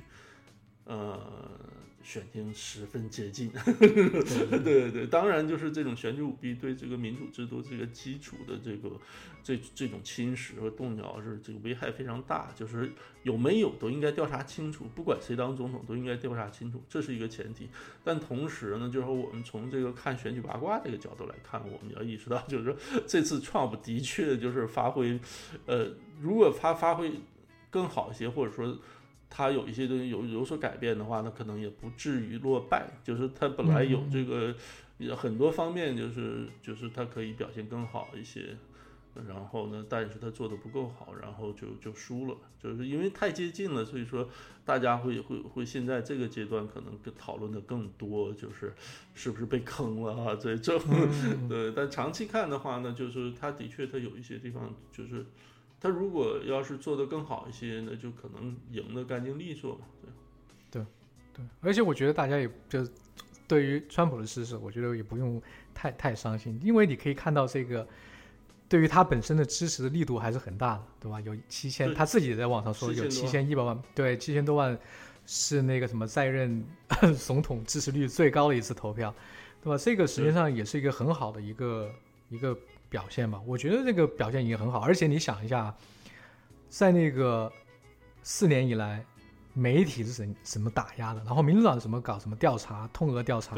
[0.88, 1.56] 呃。
[2.00, 8.92] 选情十分接近， 对对对，当然就是这种选举舞弊对这个民主制度这个基础的这个
[9.42, 12.90] 这这种侵蚀和动摇是这个危害非常大，就是
[13.24, 17.68] 有没有都应该调查清楚，不管谁当总统都应该调查清楚，这是一个前提。
[18.02, 22.74] 但同时呢，就是说我们从这个看选举八卦这个角度来看，我们要意识到，就是说
[23.06, 25.20] 这次 Trump 的确就是发挥，
[25.66, 25.90] 呃，
[26.22, 27.12] 如果他发挥
[27.68, 28.78] 更好一些，或者说。
[29.30, 32.88] 他有一些东西有有所改变的话，那可能也不至于落败。
[33.02, 34.54] 就是他本来有这个
[35.16, 38.56] 很多方面，就是就是他可以表现更好一些。
[39.26, 44.28] 然后呢，但是他做的不够好，然后就就输了，就是因为太接近了，所以说
[44.64, 48.72] 大家会会会现在这个阶段可能更讨论的更多，就是
[49.14, 50.36] 是不是被坑了啊？
[50.40, 50.78] 这这
[51.48, 55.26] 对，但长期看的话呢，就是他的确他有一些地方就是
[55.80, 59.80] 他如果要是做得更好一些，那就可能赢得干净利索嘛，
[60.70, 60.86] 对对，
[61.34, 62.86] 对而且我觉得大家也就
[63.46, 65.40] 对于川普的事实，我觉得也不用
[65.72, 67.86] 太太伤心，因为你可以看到这个。
[68.70, 71.18] 对于他本身的支持的力度还是很大的，对吧？
[71.22, 74.78] 有七千，他自己也在网上说有七千一百万，对，七千多万
[75.24, 76.62] 是那个什么在任
[77.18, 79.14] 总统支持率最高的一次投票，
[79.62, 79.78] 对吧？
[79.78, 81.90] 这个实际上也是一个很好的一个
[82.28, 82.54] 一个
[82.88, 83.40] 表现吧。
[83.46, 85.74] 我觉得这个表现已经很好，而且你想一下，
[86.68, 87.52] 在那个
[88.22, 89.04] 四年以来。
[89.54, 91.20] 媒体是怎怎么打压的？
[91.24, 93.56] 然后民主党怎么搞什么调查、通俄调查？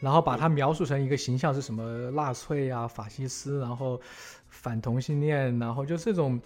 [0.00, 4.00] 然后把它描述成一个形象是什么纳粹啊、法西斯，然后
[4.48, 6.40] 反同性恋，然后就这种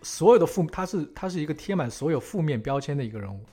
[0.00, 3.44] 所有的负，他是他是一个贴满所有负面标签的一个人物。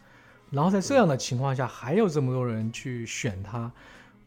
[0.52, 3.70] 然后在这样的情况下，还有这么多人去选他，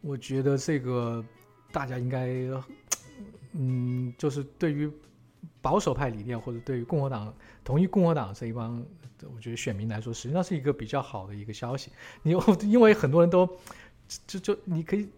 [0.01, 1.25] 我觉得这个
[1.71, 2.27] 大家应该，
[3.57, 4.89] 嗯，就是对于
[5.61, 8.81] 保守派理念或者对于共和党同意共和党这一帮。
[9.33, 11.91] 我觉得选民来说，实际上是一个比较好的一个消息。
[12.21, 13.49] 你因为很多人都
[14.27, 15.09] 就就你可以，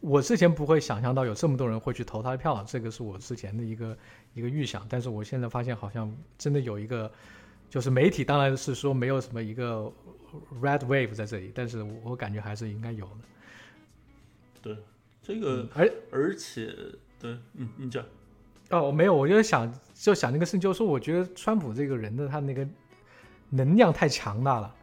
[0.00, 3.98] 我之前不会想象到有这么多人会去投他的票，这个是我之前的一个
[4.32, 4.86] 一个预想。
[4.88, 7.12] 但是我现在发现，好像真的有一个，
[7.68, 9.92] 就是媒体当然是说没有什么一个
[10.62, 13.16] red wave 在这里，但是我感觉还是应该有的。
[14.62, 14.78] 对，
[15.22, 16.74] 这个而而且
[17.20, 18.04] 对，嗯，你讲
[18.70, 22.66] 哦，我没有，我就想就想那个事情，就是说，我觉得川普这个人的他那个。
[23.48, 24.74] 能量太强大了，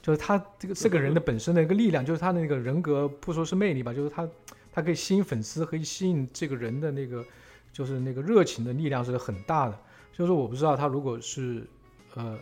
[0.00, 4.28] 就是他这个这个人的本身的一个力量，就是他那个人格不说是魅力吧，就是他
[4.72, 7.24] 他可以吸引粉丝，可以吸引这个人的那个
[7.72, 9.76] 就是那个热情的力量是很大的。
[10.12, 11.66] 就是我不知道他如果是
[12.14, 12.38] 呃，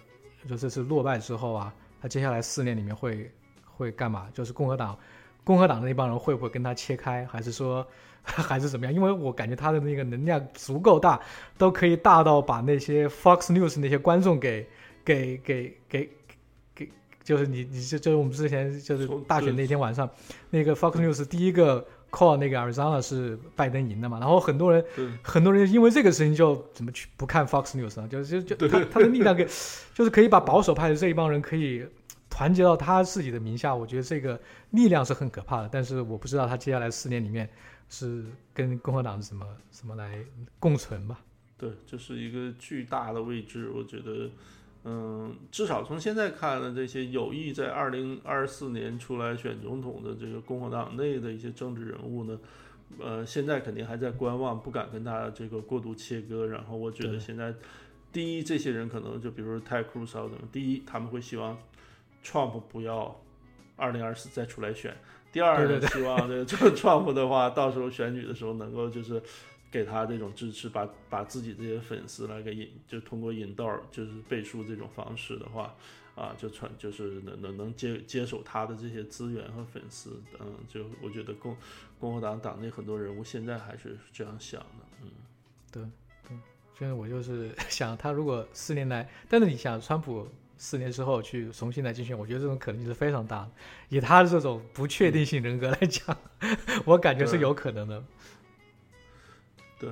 [0.46, 3.32] 就这次落败之后啊，他接下来四年里面会
[3.64, 4.28] 会干嘛？
[4.34, 4.98] 就是共和党
[5.42, 7.86] 共和党的那帮人会不会跟他切开，还是说
[8.24, 8.94] 还是怎么样？
[8.94, 11.20] 因为我感觉他的那个能量足够大，
[11.58, 14.66] 都可以大到把那些 Fox News 那些观众给。
[15.02, 16.10] 给给给
[16.74, 16.86] 给，
[17.24, 20.08] 就是你你就就是我们之前就是大选那天晚上，
[20.50, 24.84] 那个 Fox News 第一个 call 那个 Arizona 是拜登赢的嘛，然后很多人
[25.22, 29.48] 很多人因为这个事情就怎么去不看 Fox News 啊，就就就他他的力量给，
[29.94, 31.84] 就是可以把保守派的这一帮人可以
[32.28, 34.38] 团结到他自己的名下，我觉得这个
[34.72, 35.68] 力量是很可怕的。
[35.72, 37.48] 但是我不知道他接下来四年里面
[37.90, 38.24] 是
[38.54, 40.24] 跟共和党怎么怎么来
[40.58, 41.20] 共存吧？
[41.58, 44.30] 对，这是一个巨大的未知，我觉得。
[44.82, 52.40] 嗯，至少从现在看呢，这些有意在二零二四年出来选总统的这个共和党内的一些政治人物呢，
[52.98, 56.46] 呃，现在肯定还在观望，不敢跟他这个过度切割。
[56.46, 57.54] 然后我觉得现在，
[58.10, 61.58] 第一，这些人可能就比如说泰克鲁斯啊等，第一他们会希望
[62.24, 63.20] Trump 不要
[63.76, 64.96] 二零二四再出来选。
[65.32, 69.22] 第二呢，希望这个 Trump 的话，到时候选举的时候能够就是。
[69.72, 75.72] 给他这种支持，把把自己这些粉丝来给引，就通过引道，就是背书这种方式的话，
[76.16, 81.56] 啊，就传，就是能能能接接手他的这些资源和粉丝，嗯，就我觉得共
[82.00, 85.08] 共和党党内很多人物现在还是这样想的，嗯，
[85.70, 85.84] 对
[86.28, 86.36] 对，
[86.76, 90.26] 现在我就是想，他如果四年来，但是你想，川普
[90.62, 93.50] 四年之后去重新来竞选，我觉得这种可能性是非常大的，
[93.88, 96.14] 以他的这种不确定性人格来讲，
[96.84, 98.04] 我感觉是有可能的。
[99.78, 99.88] 对，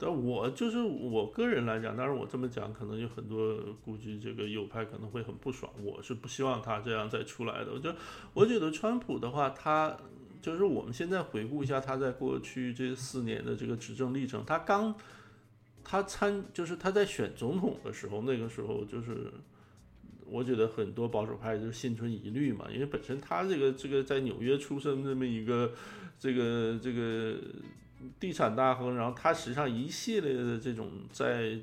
[0.00, 5.72] 但我就是我个人来讲，当然我这么讲，可能有很多估计这个右派可能会很不爽。
[5.80, 7.72] 我是不希望他这样再出来的。
[7.72, 7.96] 我觉得，
[8.34, 9.96] 我觉得川普的话，他
[10.42, 14.44] 就是我们现在回顾一下他在过去这四年的这个执政历程。
[14.44, 14.92] 他刚
[15.84, 19.32] 他参就是他在选总统的时候，那个时候就是
[20.30, 25.72] 我觉得很多保守派就是心存疑虑嘛，因为本身他这个这个在纽约出生这么一个
[26.18, 27.36] 这个这个。
[28.18, 31.58] 地产大亨，然后他实际上一系列的这种在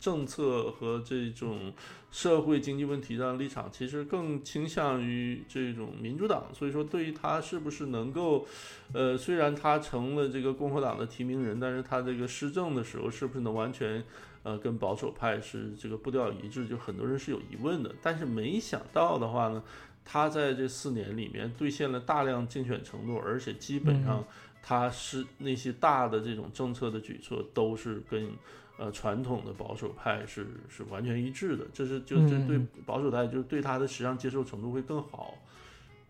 [0.00, 1.72] 政策和这种
[2.10, 6.48] 社会经济问题上立场，其实更倾向于这种民主党。
[6.52, 8.44] 所以说，对于他是不是能够，
[8.92, 14.02] 呃，虽然他成了这个共和党的提名人，但是他这个施政的时候是不是能完全
[14.48, 17.94] 呃跟保守派是这个步调一致，就很多人是有疑问的。
[18.00, 19.62] 但是没想到的话呢，
[20.04, 24.24] 他在这四年里面兑现了大量竞选承诺，而且基本上。
[24.60, 28.30] 他是那些大的这种政策的举措都是跟
[28.76, 35.36] 呃传统的保守派是是完全一致的，这是就是对保守派就是对他的实际上接受程度会更好。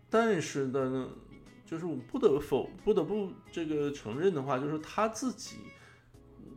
[0.09, 1.07] 但是呢，
[1.65, 5.57] 就是我不得否不得不这个承认的话，就是他自己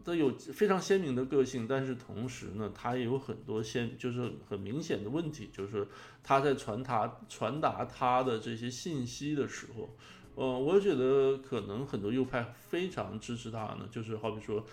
[0.04, 5.86] 都有非常鲜明的个性，但是同时呢，他也有很多鲜，就是很明显的问题，就是
[6.22, 9.96] 他在传达传达他的这些信息的时候，
[10.34, 14.64] 呃，我觉得可能很多右派非常支持他呢，就是好比说，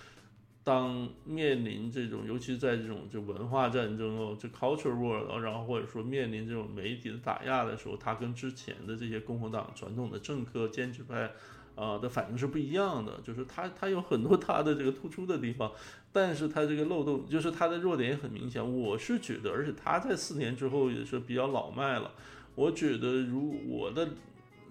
[0.63, 11.31] 当面临这种，尤其在这种就文化战争哦，这 culture war，然后或者说面临这种媒体的打压的时候，他跟之前的这些共和党传统的政客坚持派。
[11.75, 15.71] 啊的反应是不一样的，就是他他有很多他的这个突出的地方，
[16.11, 18.61] 但是他这个漏洞就是他的弱点也很明显。
[18.61, 22.13] 我是觉得，而且他在四年之后也是比较老迈了。
[22.55, 24.09] 我觉得如我的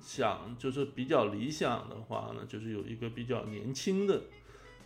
[0.01, 4.21] 想就是比较理想的话呢，就是有一个比较年轻的，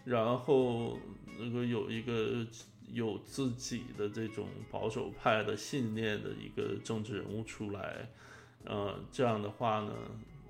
[0.05, 0.99] 然后
[1.39, 2.47] 那个有一个
[2.93, 8.09] 有自己的这种保守派的信念的一个政治人物出来，
[8.65, 9.93] 呃，这样的话呢。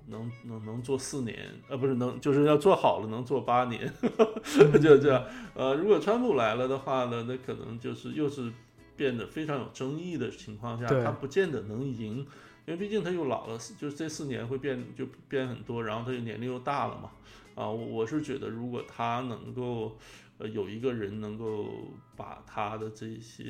[0.07, 3.91] 能能能做四年，呃，不是能就是要做好了能做八年，
[4.81, 5.23] 就这样。
[5.53, 8.51] 呃，如果川普来了的话呢，那可能就是又是
[8.95, 12.17] 变得非常有争议的情况下，他不见得能赢，
[12.65, 17.11] 因为毕竟他又老了，就是这四年会变就变很多，然后他又年龄又大了嘛。
[17.55, 19.97] 啊，我是觉得如果他能够，
[20.37, 21.69] 呃，有一个人能够
[22.15, 23.45] 把他的这些。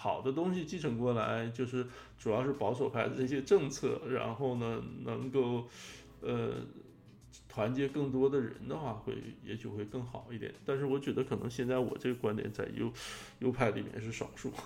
[0.00, 1.84] 好的东西继承过来，就是
[2.16, 5.64] 主要是保守派的这些政策，然后呢，能够，
[6.20, 6.52] 呃，
[7.48, 10.54] 团结更多的人的话，会也许会更好一点。
[10.64, 12.88] 但是我觉得可能现在我这个观点在右
[13.40, 14.52] 右派里面是少数。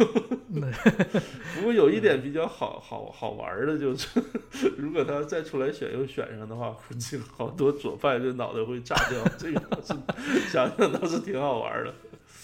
[1.54, 4.20] 不过有一点比较好好好玩的就是，
[4.76, 9.24] 如果他再出来选又选上的话，估计好多左派这脑袋会炸掉。
[9.38, 9.94] 这个倒是
[10.52, 11.94] 想想倒是挺好玩的。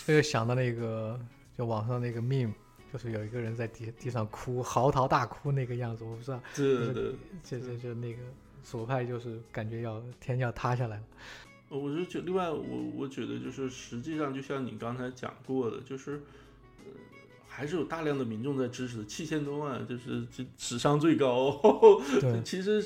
[0.07, 1.21] 这个想到那个
[1.55, 2.55] 就网上那个 meme。
[2.93, 6.41] 就是有一个人在地地上哭，嚎啕大哭那个样子，我不知道。
[6.55, 8.19] 对对，就就就那个
[8.63, 11.03] 左派，就是感觉要天要塌下来了。
[11.69, 12.65] 我是觉，另外我
[12.97, 16.23] 我觉得就是实际上就像你刚才讲过的，就是
[16.79, 16.93] 呃
[17.47, 21.61] 还是有大量的民众在支持，七千多万，就是这史上最高。
[22.21, 22.83] 对， 其实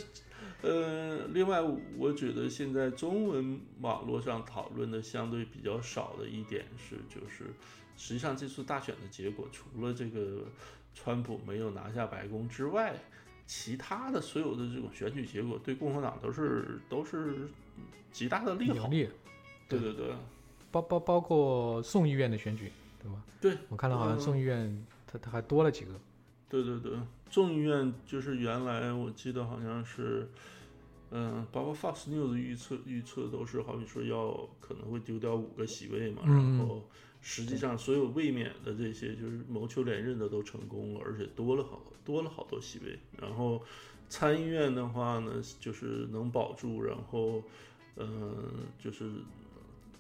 [0.63, 1.61] 呃，另外
[1.97, 7.47] 我觉得现在中文网络上讨论的相对比较少的一点是，就是。
[7.95, 10.47] 实际上，这次大选的结果，除了这个
[10.95, 12.97] 川普没有拿下白宫之外，
[13.47, 17.49] 其他的所有的这种选举结果对共和党都是都是
[18.11, 18.89] 极大的利好。
[18.89, 20.15] 对对对，
[20.71, 23.23] 包包包括众议院的选举，对吗？
[23.41, 25.93] 对，我看到好像众议院他他还多了几个。
[26.49, 26.93] 对对对，
[27.33, 30.29] 众议院就是原来我记得好像是，
[31.11, 36.85] 嗯，包括 Fox News 预测预测都是好比说要可能会丢掉五个席位嘛，然后。
[37.25, 42.99] 实际上，所有卫冕的这些就是谋求连任的都成功了，而且多了好多了好多席位。
[43.17, 43.63] 然后
[44.09, 47.41] 参议院的话呢，就是能保住，然后
[47.95, 49.09] 嗯，就是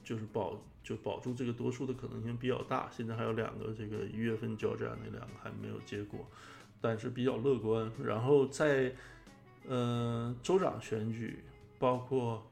[0.02, 2.90] 就是保就保住这个多数的可能性比较大。
[2.90, 6.26] 现在还有两个这个一月份交战，那两个还没有结果，
[6.82, 7.90] 但是比较乐观。
[8.04, 8.92] 然后在
[9.66, 11.38] 呃州长选举，
[11.78, 12.42] 包括。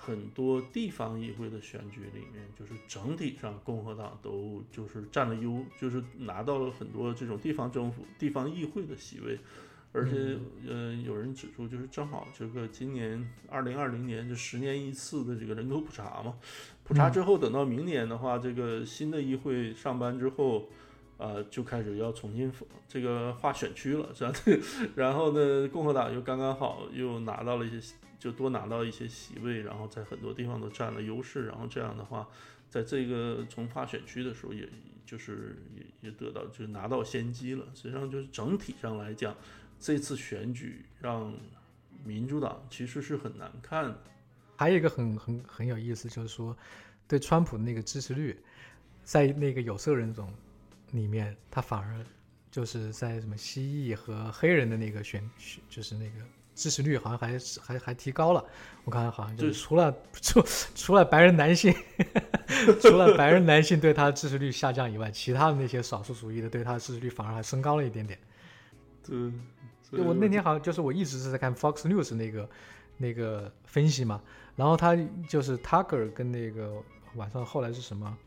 [0.00, 9.38] 很多地方议会的选举里面，就是整体上共和党都就是占了优，就是拿到了很多这种地方政府、地方议会的席位，
[9.92, 16.36] 而且，呃，有人指出，就是正好这个今年二零二零年这十年一次的这个人口普查嘛，
[16.84, 20.70] 普查之后，等到明年的话，这个新的议会上班之后，
[21.18, 22.50] 呃，就开始要重新
[22.88, 24.32] 这个划选区了，是吧？
[24.96, 27.94] 然后呢，共和党又刚刚好又拿到了一些。
[28.18, 32.28] 就多拿到一些席位，然后在很多地方都占了优势，然后这样的话，
[32.68, 34.68] 在这个从划选区的时候，也
[35.06, 37.64] 就是也也得到就拿到先机了。
[37.76, 39.36] 实际上就是整体上来讲，
[39.78, 41.32] 这次选举让
[42.04, 44.02] 民主党其实是很难看的。
[44.56, 46.56] 还有一个很很很有意思，就是说
[47.06, 48.36] 对川普那个支持率，
[49.04, 50.34] 在那个有色人种
[50.92, 52.04] 里面，他反而
[52.50, 56.24] 就是在什么蜥蜴和黑人的那个选选，就是那个。
[56.54, 58.44] 支持率好像还还还提高了，
[58.82, 60.42] 我看好像就是除了除
[60.74, 61.72] 除了白人男性，
[62.82, 68.18] 除了白人男性对他的支持率下降以外，其他的那些少数族裔的对他的支持率反而还升高了一点点。
[69.06, 72.50] 对，我那天好像就是我一直是在看 Fox News 那个
[72.96, 74.20] 那个分析嘛，
[74.56, 74.96] 然后他
[75.28, 76.82] 就是 Tucker 跟那个
[77.14, 78.18] 晚上后来是什么，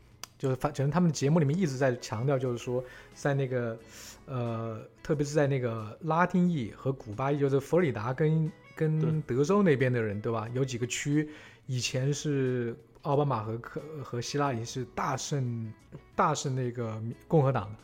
[0.42, 2.82] 就是反正他们节目里面一直在强调，就是说
[3.14, 3.78] 在那个。
[4.24, 10.48] 呃，特别是在那个拉丁裔和古巴裔，就是佛罗里达跟跟德州那边的人，对吧？
[10.54, 11.28] 有几个区
[11.66, 15.72] 以前是奥巴马和克和希拉里是大胜
[16.14, 17.78] 大胜那个共和党的，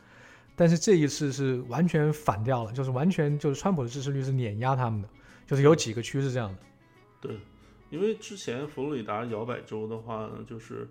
[0.55, 5.09] 但是这一次是完全反掉了，就是完全就是川普的支持率是碾压他们的，
[5.45, 6.59] 就是有几个区是这样的。
[7.21, 7.37] 对，
[7.91, 10.89] 因为之前佛罗里达摇摆州的话呢，就是。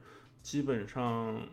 [0.47, 1.45] 基本上，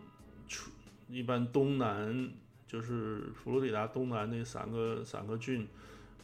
[0.47, 0.71] 出
[1.09, 2.31] 一般东南
[2.65, 5.67] 就是佛罗里达东南那三个三个郡，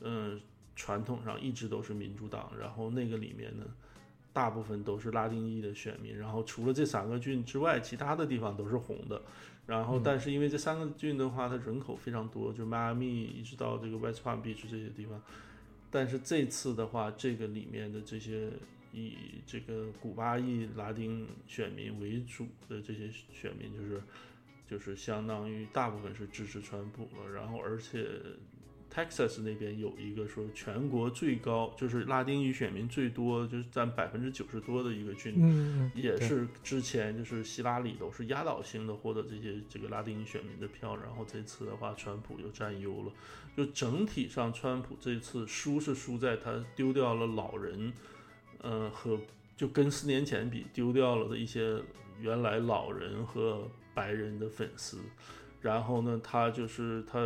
[0.00, 0.40] 嗯，
[0.76, 3.64] 传统上一直都是民主党，然后那个里面呢，
[4.32, 9.20] 大部分都是拉丁裔的选民，然后除了这三个郡之外，其他的地方都是红的。
[9.66, 15.20] 然后，但是因为这三个郡的话，它人口非常多，就迈阿密一直到这个 West Palm Beach 这些地方。
[15.90, 18.52] 但是这次的话，这个里面的这些
[18.92, 19.16] 以
[19.46, 24.02] 这个古巴裔拉丁选民为主的这些选民，就是
[24.68, 27.30] 就是相当于大部分是支持川普了。
[27.32, 28.06] 然后，而且。
[28.92, 43.12] Texas 那边有一个说全国最高，就是拉丁裔选民最多，就是占百分之九十多的一个郡，也是之前就是希拉里都是压倒性的获得这些这个拉丁裔选民的票，然后这次的话，川普又占优了。
[43.56, 47.92] 就整体上，川普这次输是输在他丢掉了老人，
[48.62, 49.18] 呃，和
[49.56, 51.80] 就跟四年前比丢掉了的一些
[52.20, 54.98] 原来老人和白人的粉丝，
[55.60, 57.18] 然后呢，他就是他。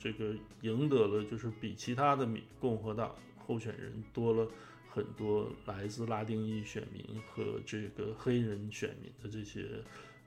[0.00, 4.48] 这个赢得了，就是比其他的民共和党候选人多了
[4.88, 9.66] 很多来自拉丁裔选民和这个黑人选民的这些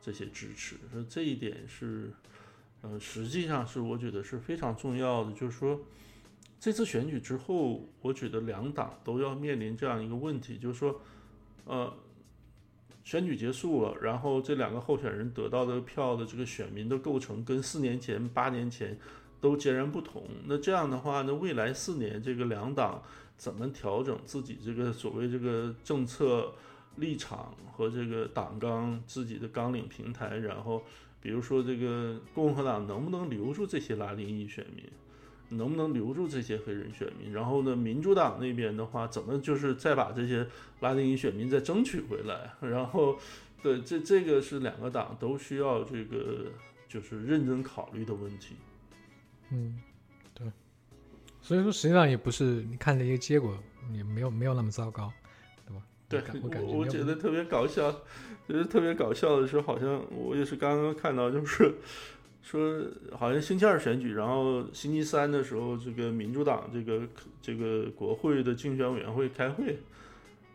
[0.01, 2.11] 这些支持，那这一点是，
[2.81, 5.31] 呃，实际上是我觉得是非常重要的。
[5.31, 5.79] 就是说，
[6.61, 11.01] 这次选举之后，我觉得两党都要面临这样一个问题，就是说，
[11.65, 11.91] 呃，
[13.03, 18.97] 选举结束了，然后这两个候选人得到的票的这个选民的构成，跟四年前、八年前。
[19.41, 20.23] 都截然不同。
[20.45, 23.01] 那这样的话，那未来四年这个两党
[23.35, 26.53] 怎么调整自己这个所谓这个政策
[26.97, 30.37] 立场和这个党纲自己的纲领平台？
[30.37, 30.83] 然后，
[31.19, 34.85] 比如说这个共和党能不能留住这些拉丁裔选民，
[35.51, 37.31] 能不能留住这些黑人选民？
[37.31, 40.47] 然后呢，民主党那边的话，怎么就是再把这些
[40.79, 42.53] 拉丁裔选民再争取回来？
[42.61, 43.17] 然后，
[43.61, 46.51] 对，这这个是两个党都需要这个
[46.87, 48.55] 就是认真考虑的问题。
[49.49, 49.79] 嗯，
[50.33, 50.47] 对，
[51.41, 53.57] 所以说实际上也不是你看这些结果
[53.93, 55.11] 也没有没有那么糟糕，
[55.67, 55.83] 对吧？
[56.07, 57.91] 对，我感觉我觉得特别搞笑，
[58.47, 61.75] 觉得特别搞笑的是，好像我也是刚刚看到，就是
[62.41, 62.81] 说
[63.17, 67.07] 好像星期二选举，然后星期三的时候，这个民主党这个
[67.41, 69.77] 这个国会的竞选委员会开会。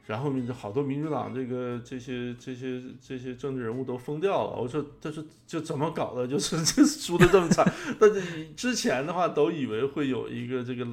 [0.06, 4.56] 然后好多民主党这个这些这些这些政治人物都疯掉了。
[4.56, 7.66] 我说，他说就怎么搞的，就是这 输的这么惨。
[7.98, 10.86] 但是之前的话都以为会有一个这个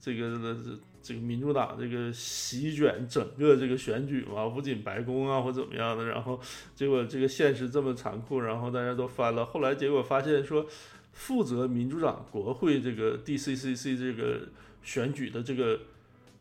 [0.00, 0.38] 这个
[1.02, 6.04] 这这个民主党这个席卷整个这个选举嘛，不仅白宫啊或怎么样的。
[6.06, 6.40] 然后
[6.74, 9.44] 结果这个现实这么残酷，然后大家都翻了。
[9.44, 10.66] 后来结果发现说，
[11.12, 14.48] 负责民主党国会这个 DCCC 这个
[14.82, 15.80] 选举的这个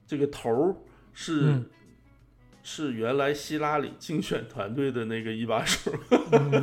[0.06, 0.76] 这个头儿
[1.14, 1.64] 是。
[2.64, 5.92] 是原来希拉里竞选团队的那个一把手，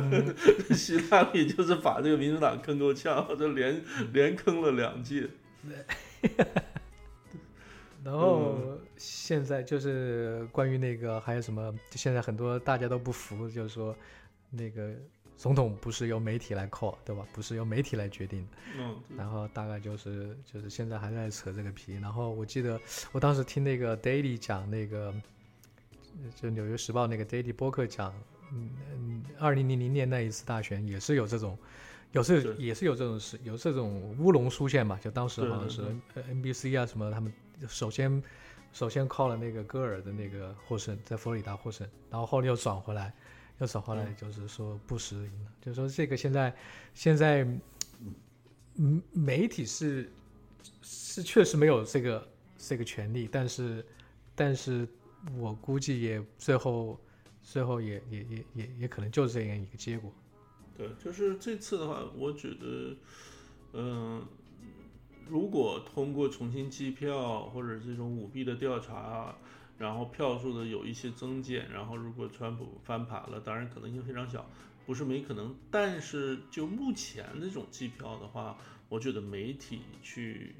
[0.73, 3.83] 希拉里就是把这个民主党坑够呛，这连
[4.13, 5.27] 连坑了两届。
[8.03, 8.57] 然后
[8.97, 13.95] 现在就是关于那个还有什么，现在很多大家都不服，就是说
[14.49, 14.93] 那个
[15.35, 17.25] 总统不是由媒体来 call 对吧？
[17.33, 18.47] 不是由媒体来决定。
[18.77, 18.95] 嗯。
[19.17, 21.95] 然后大概就是就是现在还在扯这个皮。
[21.95, 22.79] 然后我记得
[23.11, 25.13] 我当时听那个 Daily 讲那个。
[26.35, 28.13] 就《纽约时报》那个 Daily 播客讲，
[28.51, 31.57] 嗯嗯，二零零零年那一次大选也是有这种，
[32.11, 34.97] 有时也是有这种事，有这种乌龙出现嘛。
[35.01, 35.81] 就当时好像是
[36.15, 37.31] NBC 啊什么，他们
[37.67, 38.23] 首先
[38.71, 43.13] 首先靠了那个戈尔的那个获胜，在佛罗里达获胜，然后后来又转回来，
[43.59, 45.51] 又转回来，就是说布什赢了。
[45.61, 46.55] 就是说这个现在
[46.93, 47.43] 现在，
[48.75, 50.11] 嗯，媒体是
[50.81, 53.85] 是确实没有这个这个权利，但是
[54.35, 54.87] 但是。
[55.37, 56.97] 我估计也最后，
[57.43, 60.09] 最后也也也也也可能就是这样一个结果。
[60.77, 62.95] 对，就是这次的话，我觉得，
[63.73, 64.25] 嗯，
[65.29, 69.35] 如果通过重新计票或者这种舞弊的调查，
[69.77, 74.49] 然后票数的有一些增减，然后如果川普翻盘了，当然可能性非常小，
[74.85, 75.55] 不是没可能。
[75.69, 78.57] 但是就目前这种计票的话，
[78.89, 80.55] 我觉得媒体去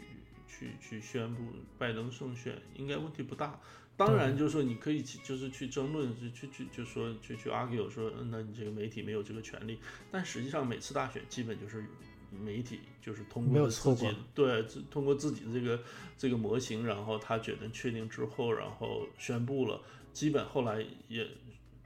[0.48, 1.42] 去去宣布
[1.78, 3.60] 拜登胜选，应该问题不大。
[3.98, 9.78] 当然，就是说你可以去，就是去争论，去去去，就说去去 argue 说，那你这个媒体没有这个权利。
[10.10, 11.84] 但实际上，每次大选基本就是
[12.32, 15.80] 媒体就是通过自己对，通过自己的这个
[16.18, 19.82] 这个模型，然后他觉得确定之后，然后宣布了，
[20.14, 21.28] 基本后来也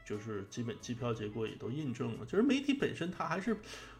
[0.06, 2.26] 就是基本机票结果也都印证了。
[2.26, 3.58] 就是媒体本身它还是，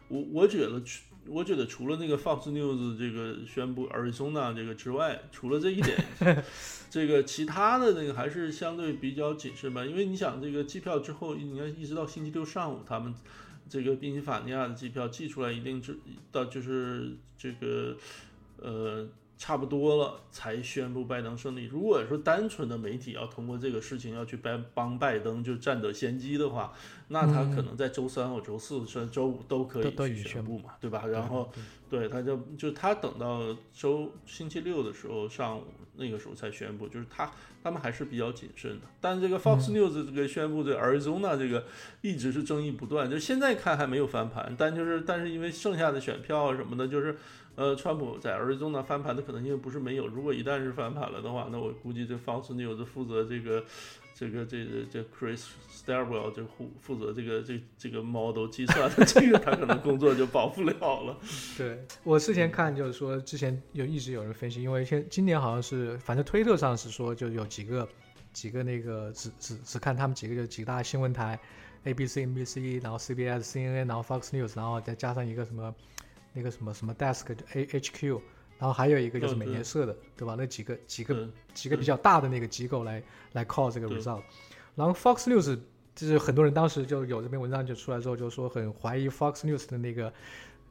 [0.08, 0.82] 我我觉得，
[1.26, 5.96] 我觉得除了那个 Fox News 这个宣布 Arizona 这个之外，除了这一点，
[6.90, 9.84] 这个其他的那个还是相对比较谨慎吧。
[9.86, 13.14] 因为你想，这个机票之后，你看一直到星期六上午，他们
[13.82, 15.98] 这个宾夕法尼亚的机票寄出来，一定是
[16.30, 17.96] 到就是这个
[18.58, 19.08] 呃。
[19.44, 21.66] 差不多了才宣布拜登胜利。
[21.66, 26.72] 如果说单纯的媒体要通过这个事情要去帮帮拜登就占得先机的话，
[27.08, 31.04] 那他可能在周三或周四甚至周五都可以去宣布嘛，对吧？
[31.08, 31.50] 然后，
[31.90, 35.64] 对，他就就他等到周星期六的时候上午
[35.96, 37.30] 那个时候才宣布，就是他
[37.62, 38.86] 他们还是比较谨慎的。
[38.98, 41.66] 但这个 Fox News 这个宣布这 Arizona 这个
[42.00, 47.14] 一直是争议不断，就现在看还没有翻盘，但就是但是因为剩下的选票啊什么的，就是。
[47.56, 50.08] 呃，川普在 Arizona 翻盘的可能性不是没有。
[50.08, 53.64] 如果一旦是翻盘了的话，那我估计这 Fox News 负责这个、
[54.12, 61.16] 这个、这个、这 Chris Starwell 这负负责这个、这、这个 model 计算的 这个，他可能工作就保不了了。
[61.56, 67.88] 对我之前看就是说，之前有一直有人分析，因为现今年好像是，反正推特上是说，就有几个
[68.32, 71.38] 几个那个只只只看他们几个就几大新闻台
[71.84, 75.72] ，ABC、NBC，然后 CBS、CNN，然后 Fox News，然后再加上一个什么。
[76.34, 78.20] 那个什么什么 desk A H Q，
[78.58, 80.34] 然后还有一个就是美联社的，对吧？
[80.36, 84.22] 那几个几个几个比较大的那个机构来来 call 这个 result。
[84.74, 85.56] 然后 Fox News
[85.94, 90.12] 就是很多人当时就有这篇文章就出来之后，就说很怀疑 Fox News 的那个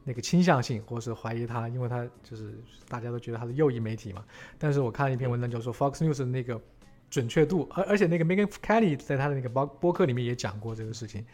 [0.04, 2.54] 那个倾向性，或者是怀疑他，因为他就是
[2.86, 4.22] 大家都觉得他是右翼媒体嘛。
[4.58, 6.60] 但是我看了一篇文章，就说 Fox News 的那个
[7.08, 11.24] 准确度，而而且那个 Megan Kelly 在他的那个播播客里面也讲过这个事情，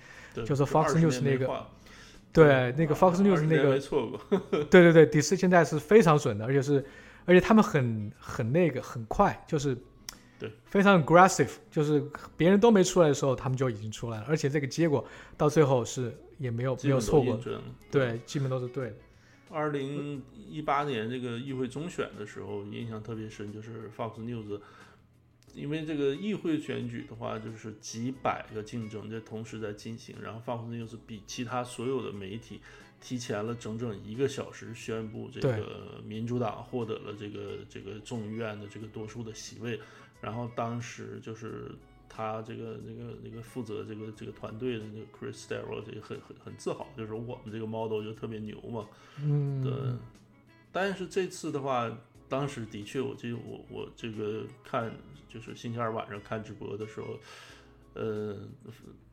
[0.46, 1.66] 就是 Fox News 那个。
[2.32, 3.78] 对，那个 Fox News 那个，
[4.70, 6.84] 对对对，第四现在是非常准的，而且是，
[7.24, 9.76] 而且他们很很那个很快，就是
[10.38, 12.02] 对非常 aggressive，就是
[12.36, 15.04] 别人都没出来的时候，他们就已经出来了，而且这个结果
[15.36, 17.38] 到最后是也没有没有错过，
[17.90, 18.96] 对，基本都是对的。
[19.50, 24.60] 二零一八年这个议会中选的时候，印象特别深，就是 Fox News。
[25.54, 32.60] 因为这个议会选举的话，就是几百个竞争在同时在进行，然后 Fox News 比其他所有的媒体
[33.00, 39.80] 提前了整整一个小时宣布这个民主党获得了这个这个众议院的这个多数的席位，
[40.20, 41.70] 然后当时就是
[42.08, 48.86] 他这个那个那个负责这个这个团队的那个 Chris s t a r o 就很很很自豪，就是我们这个 model 就特别牛嘛，
[49.20, 49.72] 嗯，对，
[50.70, 51.90] 但是这次的话。
[52.30, 54.96] 当时的确，我记得我我这个看
[55.30, 57.18] 就是星期二晚上看直播的时候，
[57.94, 58.36] 呃，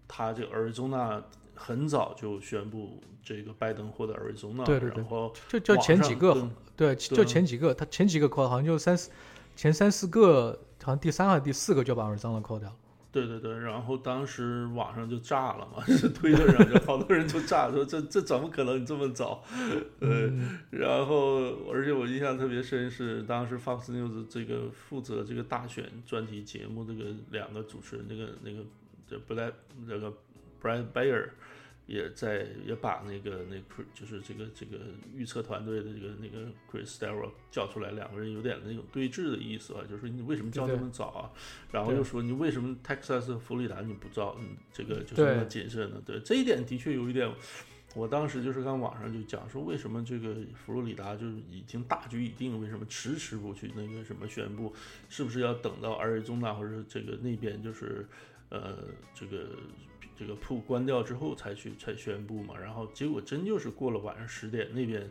[0.08, 1.24] 他这个阿尔中纳
[1.56, 9.12] 很早就宣布这个拜登获得阿尔中纳，对对对，然后就就前几个，对，就前几个，他前几个扣好像就三四
[9.56, 12.76] 前三四个，好像第三还是第四个就把阿尔中纳扣掉了。
[13.18, 19.44] 对对对，然后当时网上就炸了嘛， 是推特上就好多人就炸说这这怎么可能这么早？
[20.00, 20.32] 对，
[20.70, 28.60] 然后而且我印象特别深是当时 Fox News 这个负责这个大选专题节目这个两个主持人，那个那个
[29.08, 29.52] 这布莱
[29.88, 30.14] 那个
[30.62, 31.30] Brian Bayer。
[31.88, 34.78] 也在也把那个那 Chris 就是这个这个
[35.16, 41.32] 预测团队的这个那个 Chris s t a r o 叫出来，两个人有点那种对峙的意思啊，就是说你为什么叫这么早啊？
[41.72, 44.36] 然后又说你为什么 Texas 和佛罗里达你不照？
[44.38, 46.02] 嗯，这个就是那么谨慎呢？
[46.06, 47.34] 对，这一点的确有一点。
[47.96, 54.74] 我当时就是看网上就讲说，为什么这个佛罗里达就是已经大局已定，为什么迟迟不去那个什么宣布？
[55.08, 58.06] 是不是要等到二月中大或者这个那边就是
[58.50, 59.52] 呃这个？
[60.18, 65.08] 这个铺关掉之后才去才宣布嘛，然后结果真就是过了晚上十点，那边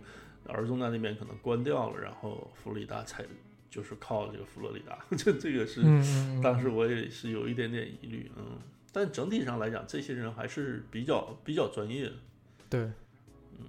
[0.48, 3.24] 儿中那那边可能关掉了，然后佛罗里达才
[3.70, 5.82] 就是靠这个佛罗里达， 这这个是
[6.42, 8.58] 当时我也是有一点点疑虑，嗯，
[8.90, 12.12] 但整体上来讲，这些人还是比较比较专业的，
[12.68, 12.80] 对，
[13.58, 13.66] 嗯，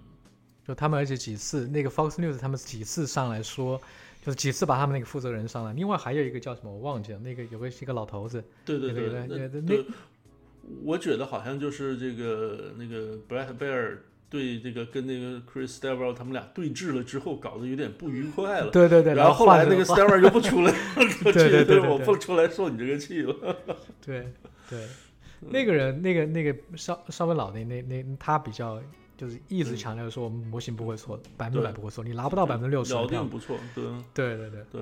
[0.67, 3.79] 就他们而且几次那个 Fox News 他们几次上来说，
[4.23, 9.75] 就是几次把他们那个负责人上来，另外还有一个叫什么我忘记了，那个有个一个老头子，对对对对对那。
[10.83, 13.97] 我觉得好像就是这个那个 Brett Baer
[14.29, 18.69] 对这个跟那个 Chris s t e v e l 他们俩对峙了之后，搞得有点不愉快了。
[18.71, 19.13] 对对对。
[19.13, 20.77] 然后后来那个 s t e v e l 就不出来了，
[21.31, 23.33] 对对对，我不出来受你这个气了。
[24.05, 24.33] 对
[24.69, 24.85] 对，
[25.39, 28.81] 那个人那个那个稍稍微老的那那他比较
[29.15, 32.93] 就是一直强调说我们模型不会错，百分之百不会错，你拿不到百分之六十。
[32.93, 33.57] 咬定不错，
[34.13, 34.81] 对对对对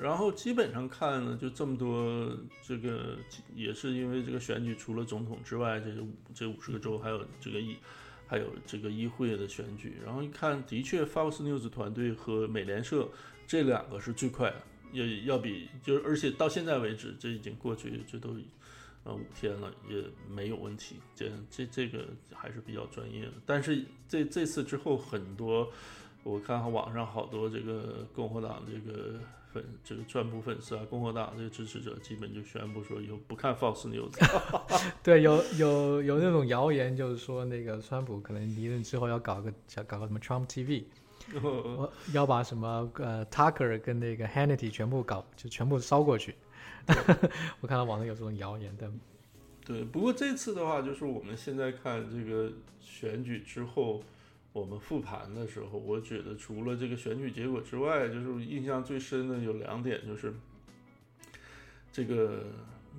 [0.00, 2.30] 然后基本上看呢，就这么多，
[2.62, 3.16] 这个
[3.54, 7.76] 也是因为这个选举除了总统之外，这五这五十个州还有这个议，
[8.26, 9.96] 还有这个议会的选举。
[10.04, 13.08] 然后一看，的确，Fox News 团队和美联社
[13.46, 18.36] 这两个是最快的，也要比就是而且到现在为止，这已经过去，这都
[19.04, 23.32] 呃五天了也没有问题，这这这个还是比较专业的。
[23.44, 25.72] 但是这这次之后，很多
[26.22, 29.18] 我看网上好多这个共和党这个
[29.58, 34.12] 粉这个川普粉丝啊，共和党这个支持者基本就宣布说以后不看 Fox News。
[35.02, 40.84] 对，有有有那种谣言，就是说那个川普可能离任之后要搞个想搞个什么 Trump TV，
[41.42, 46.34] 我要把什么呃 Tucker 跟那个 Hannity 全部搞就全部烧过去。
[47.60, 48.90] 我看到网上有这种谣言，但
[49.64, 52.50] 对，不过这次的话，就是我们现在看这个
[52.80, 54.02] 选举之后，
[54.52, 60.34] 我们复盘的时候，我觉得除了这个选举结果之外，就是印象最深的有两点，就是
[61.92, 62.46] 这个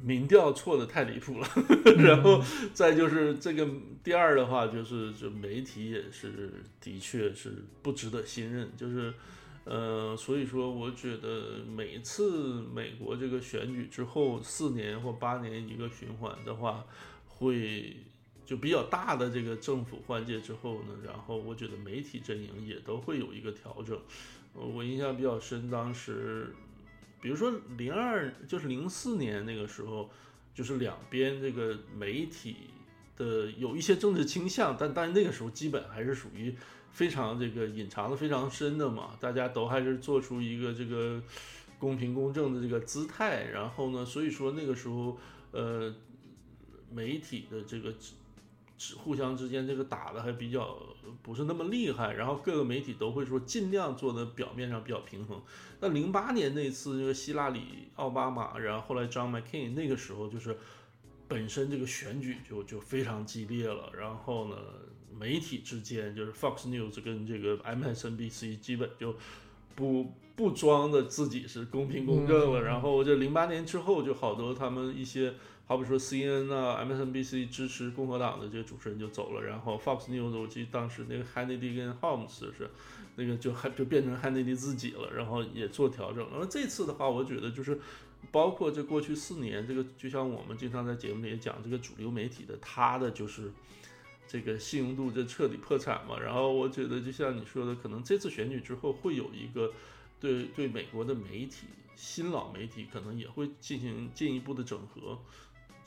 [0.01, 1.47] 民调错的太离谱了，
[1.97, 2.41] 然后
[2.73, 3.67] 再就是这个
[4.03, 9.13] 第二的话，就是这媒体也是的确是不值得信任，就是。
[9.65, 16.83] 呃，所以说，我觉得每次美国这个选举之后四年或八年一个循环的话，
[17.27, 17.97] 会
[18.49, 23.95] 就比较大的这个政府换届之后呢，然后我觉得媒体阵营也都会有一个调整。
[24.55, 26.51] 我印象比较深，当时
[27.21, 30.09] 比如说零二就是零四年那个时候，
[30.55, 32.55] 就是两边这个媒体
[33.15, 36.55] 的有一些政治倾向，但但那个时候基本还是属于。
[36.91, 41.21] 非常这个隐藏的非常深的嘛，大家都还是做出一个这个
[41.77, 45.15] 公平公正的这个姿态，然后呢，所以说那个时候
[45.51, 45.93] 呃
[46.91, 47.93] 媒体的这个
[48.97, 50.77] 互相之间这个打的还比较
[51.21, 55.41] 不是那么厉害，然后各个媒体都会说尽量做的表面上比较平衡。
[55.79, 60.57] 那零八年那次这个希拉里奥巴马，然后后来 John McCain 那个时候就是
[61.27, 64.55] 本身这个选举就就非常激烈了，然后呢。
[65.19, 69.13] 媒体之间就是 Fox News 跟这个 MSNBC 基本就
[69.75, 72.61] 不不装的自己是公平公正了。
[72.61, 75.33] 然后这零八年之后，就好多他们一些，
[75.69, 79.43] 好比说 CNN 啊、MSNBC 支持共和党的这些主持人就走了。
[79.43, 82.71] 然后 Fox News 我记得当时那个 Hannity 跟 Holmes 是
[83.15, 86.27] 那个就还就变成 Hannity 自己了，然后也做调整。
[86.31, 87.79] 然后这次的话，我觉得就是
[88.31, 93.51] 包括这过去四年，这个就像我们经常在节目里也讲，这个主流媒体的他的就是。
[94.31, 99.73] 这个信用度就彻底破产嘛，然后我觉得就像你说的，可能这次选举之后会有一个
[100.19, 101.65] 对对美国的媒体
[101.95, 105.17] 新老媒体可能也会进行进一步的整合，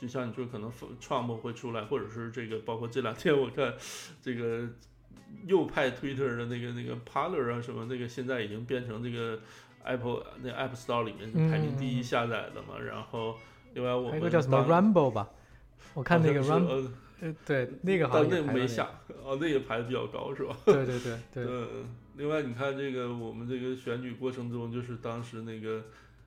[0.03, 0.69] 就像你说可能
[1.01, 3.73] Trump 会出来，或者是这个包括这两天我看
[4.21, 4.69] 这个
[5.47, 9.39] 右派 Twitter 的那个那个 Parler 啊什么那个现在已经变成这个
[9.85, 13.37] Apple 那 App Store 里面排名第一下载的嘛，然后
[13.75, 15.31] 另外我们还有个叫什么 Rumble 吧，
[15.95, 16.89] 我看那个 Rumble。
[17.21, 18.91] 呃，对，那个好像那没下，
[19.23, 20.57] 哦，那个排的比较高，是吧？
[20.65, 21.45] 对对对对。
[21.49, 21.87] 嗯，
[22.17, 25.85] 另外你看这个，我们这个选举过程中，就是当时那个，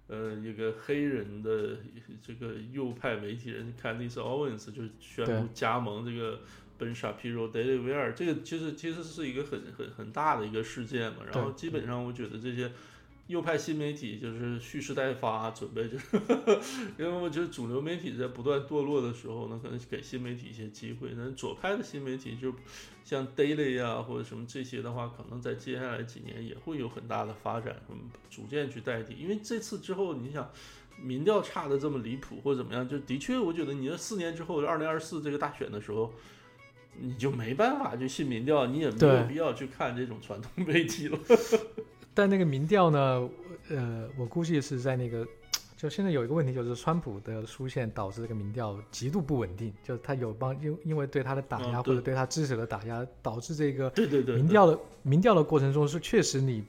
[0.08, 1.78] 呃，一个黑人的
[2.22, 6.42] 这个右派媒体人 Candice Owens 就宣布加盟这个
[6.78, 11.20] Ben Shapiro Daily Wire，这个其实其实是一个很很很大的一个事件嘛。
[11.32, 12.72] 然后基本上我觉得这些。
[13.28, 16.06] 右派新媒体就是蓄势待发，准备就是，
[17.00, 21.10] 因为我觉得主流媒体在不断堕落的时候呢，可能给新媒体一些机会。
[21.16, 22.54] 那左派的新媒体，就
[23.04, 27.98] 像 Daily 啊或者什么这些的话，可能在接下来几年也会有很大的发展，嗯，
[28.30, 29.16] 逐渐去代替。
[29.16, 30.48] 因为这次之后，你想
[31.02, 36.14] 民调差的这么离谱或者怎么样，就的确，我觉得你这四年之后，二零二四这个大选的时候，
[37.00, 41.18] 你就没办法去信民调，你也没有必要去看这种传统媒体了。
[42.16, 43.30] 但那个民调呢？
[43.70, 45.28] 呃，我估计是在那个，
[45.76, 56.64] 就现在有一个问题，就是川普的出现导致这个民调极度不稳定，就是他有帮因因为对他的打压或者对他支持的打压，导致这个对对对民调的民调的过程中是确实你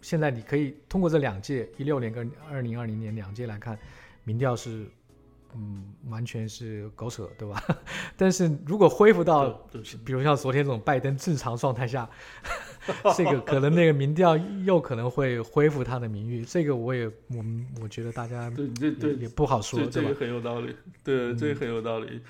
[0.00, 3.78] 现在你可以通过这两届一六年跟二零二零年两届来看，
[4.24, 4.86] 民调是。
[5.54, 7.64] 嗯，完全是狗扯，对吧？
[8.18, 9.48] 但是如果恢复到，
[10.04, 12.08] 比如像昨天这种拜登正常状态下，
[13.16, 16.44] 这个可能那个民调又可能会恢复他的名誉。
[16.44, 20.74] 这个我也，我们我觉得大家对对对也不好说，这个很有道理，
[21.04, 22.20] 对，这个很有道理。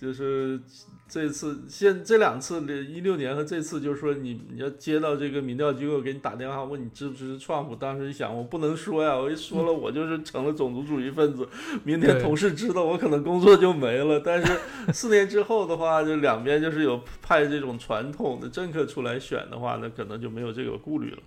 [0.00, 0.60] 就是
[1.08, 11.48] 这次现这两次一六年和这次，就是说你你要接到这个民调机构给你打电话问你支不支持川普，当时一想我不能说呀，我一说了我就是成了种族主义分子，
[11.82, 14.20] 明天同事知道我可能工作就没了。
[14.24, 14.60] 但是
[14.92, 21.18] 四年之后的话，就两边就是有派这种传统的政客出来选的话，那可能就没有这个顾虑了。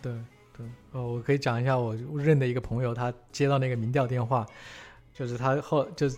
[0.00, 0.12] 对
[0.56, 4.46] 对，呃，我可以讲一下我认的一个朋友，他接到那个民调电话，
[5.12, 6.16] 就是他后就是。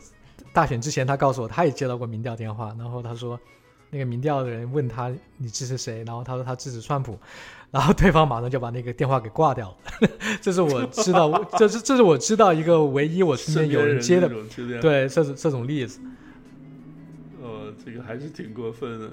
[0.54, 3.38] 大选之前，他告诉我他也接到过民调电话，然后他说，
[3.90, 7.18] 那个民调的人问他你支持谁，然后他说他支持川普，
[7.72, 10.08] 然后对方马上就把那个电话给挂掉了。
[10.40, 14.28] 这是我知道，这是这是我知道一个唯一我身边有人接的，
[14.80, 16.00] 对这种这种例子。
[17.42, 19.10] 呃，这个还是挺过分的。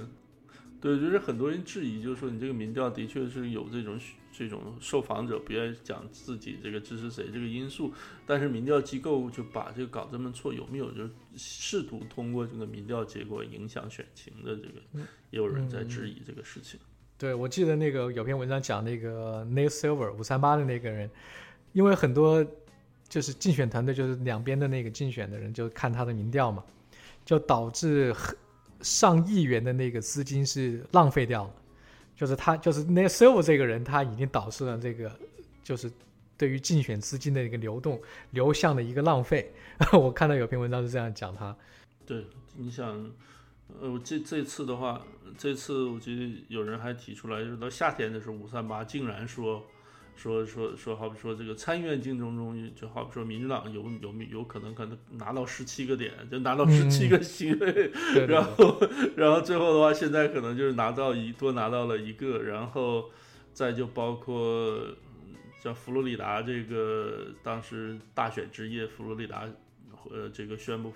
[0.80, 4.00] 对，就是很多人质疑，就是说你这个民调的确是有这种
[4.32, 7.94] 这种受访者不愿意讲自己这个支持谁这个因素，
[8.26, 16.80] 但是民调机构就把这个搞这么错，有没有就试图通过这个民调结果影响选情的这个，也有人在质疑这个事情。
[17.18, 21.10] 对，我记得那个有篇文章讲那个 Nate Silver 五三八的那个人，
[21.74, 22.46] 因为很多
[23.08, 26.64] 就是竞选团队就是两边的那个竞选的人就看他的民调嘛，
[27.26, 28.36] 就导致很。
[28.84, 31.54] 上亿元的那个资金是浪费掉了，
[32.22, 35.12] 就是他，就是那 Silver 这个人，他已经导致了这个，
[35.64, 35.92] 就是
[36.38, 38.00] 对于竞选资金的一个流动
[38.30, 39.52] 流向的一个浪费。
[39.92, 41.58] 我看到有篇文章是这样讲他。
[42.06, 42.24] 对，
[42.56, 43.12] 你想，
[43.82, 45.02] 呃，这这次的话，
[45.36, 49.66] 这次我觉得有人还提出来，就是到夏天的时候，五三八竟然说。
[50.16, 57.91] 说说说，好比说这个参议院竞争中，就好比说民主党有有有可能可能拿到十七个点，就拿到十七个席位，
[58.28, 58.80] 然后
[59.16, 63.09] 然后最后的话，现在可能就是拿到一多拿到了一个，然后
[63.51, 64.80] 再就包括
[65.59, 69.47] 叫佛罗里达这个当时大选之夜，佛罗里达
[70.12, 70.93] 呃这个宣布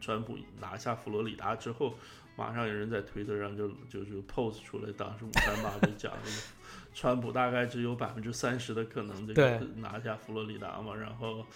[0.00, 1.94] 川普拿下佛罗里达之后，
[2.36, 6.12] 马上有人在推特上就就就 post 出来，当时五三八就讲。
[7.00, 11.46] 川普大概只有百分之三十的可能这个拿下佛罗里达嘛，然后，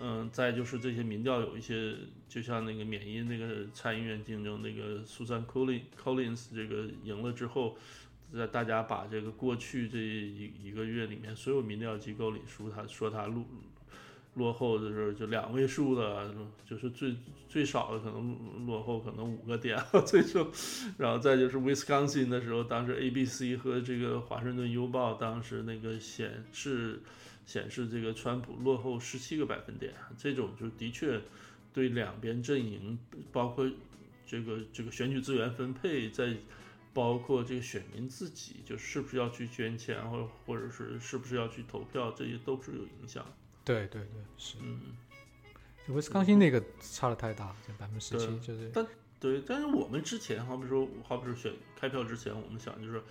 [0.00, 1.94] 嗯，再就是这些民调有一些，
[2.28, 7.78] 就像那个缅因那个参议院竞争，那个苏珊·科林 Collins 这个赢了之后，
[8.34, 13.46] 在大家把这个过去这一一个月里面所有民调机构里说他说他落
[14.38, 16.34] 落后的时候就两位数的，
[16.64, 17.14] 就是最
[17.48, 19.76] 最少的可能落后可能五个点，
[20.06, 20.50] 最终，
[20.96, 27.02] 然后再就是 Wisconsin 的时候，当时 ABC 和这个华盛顿邮报当时那个显示
[27.44, 31.20] 显示这个川普落后十七个百分点，这种就的确
[31.72, 32.98] 对两边阵营，
[33.32, 33.68] 包括
[34.26, 36.36] 这个这个选举资源分配，在
[36.94, 43.24] 包括这个选民自己，就是不是要去捐钱，或或者是是不是要去投票，这些都是有影响。
[43.68, 44.80] 对对对，是，嗯，
[45.88, 48.70] 威斯康星那个差的太大，就百分之十七，就是。
[48.72, 48.86] 但
[49.20, 53.02] 对，但是我们之前，好比说，好比说选开票之前，我们想就是，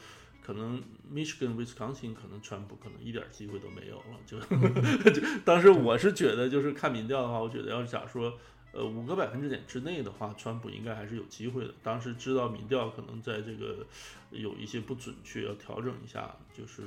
[0.42, 0.82] 可能
[1.14, 4.40] Michigan、威斯康星可能川普可能一点机会都没有了，就，
[5.12, 8.40] 就当时我是觉得，就是看民调的话，我觉得要是假说，
[8.72, 11.74] 呃，五个百分之点之内的话，川普应该还是有机会的。
[11.84, 13.86] 当时知道民调可能在这个
[14.32, 16.84] 有一些不准确，要调整一下，就是。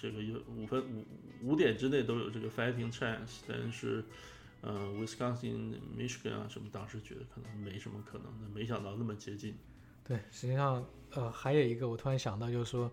[0.00, 1.04] 这个有五分五
[1.42, 4.04] 五点之内都有这个 fighting chance，但是，
[4.60, 9.56] 呃，Wisconsin、Michigan 啊什么，当时觉得可能没什么可能的，没想到那么接近。
[10.04, 12.88] 对，实际上，呃，还有一个我突然想到，就是说，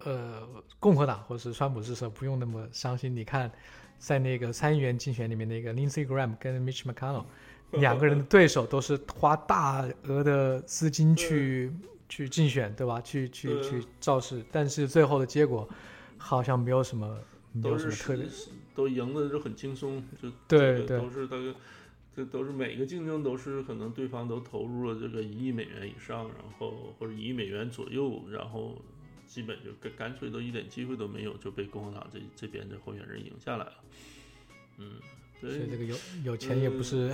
[0.00, 0.44] 呃，
[0.80, 3.14] 共和党或者是川普支持不用那么伤心。
[3.14, 3.48] 你看，
[3.96, 7.26] 在那个参议员竞选里面，那个 Lindsey Graham 跟 Mitch McConnell
[7.70, 11.72] 两个人的对手都是花大额的资金去。
[12.10, 13.00] 去竞选对吧？
[13.00, 15.66] 去去去造势，但是最后的结果
[16.18, 17.18] 好像没有什么，
[17.52, 18.26] 没有什么特别，
[18.74, 21.54] 都赢的就很轻松，就对对，都是大概，
[22.14, 28.82] 这都是每个竞争都是可能对方都投入了这个一亿美元以上，然后或者一亿美元左右，然后
[29.26, 33.72] 基本就干干脆都一点机会都没有，就被共和党这这边的候选人赢下来了。
[34.78, 34.94] 嗯，
[35.40, 37.12] 所以这个有有钱也不是，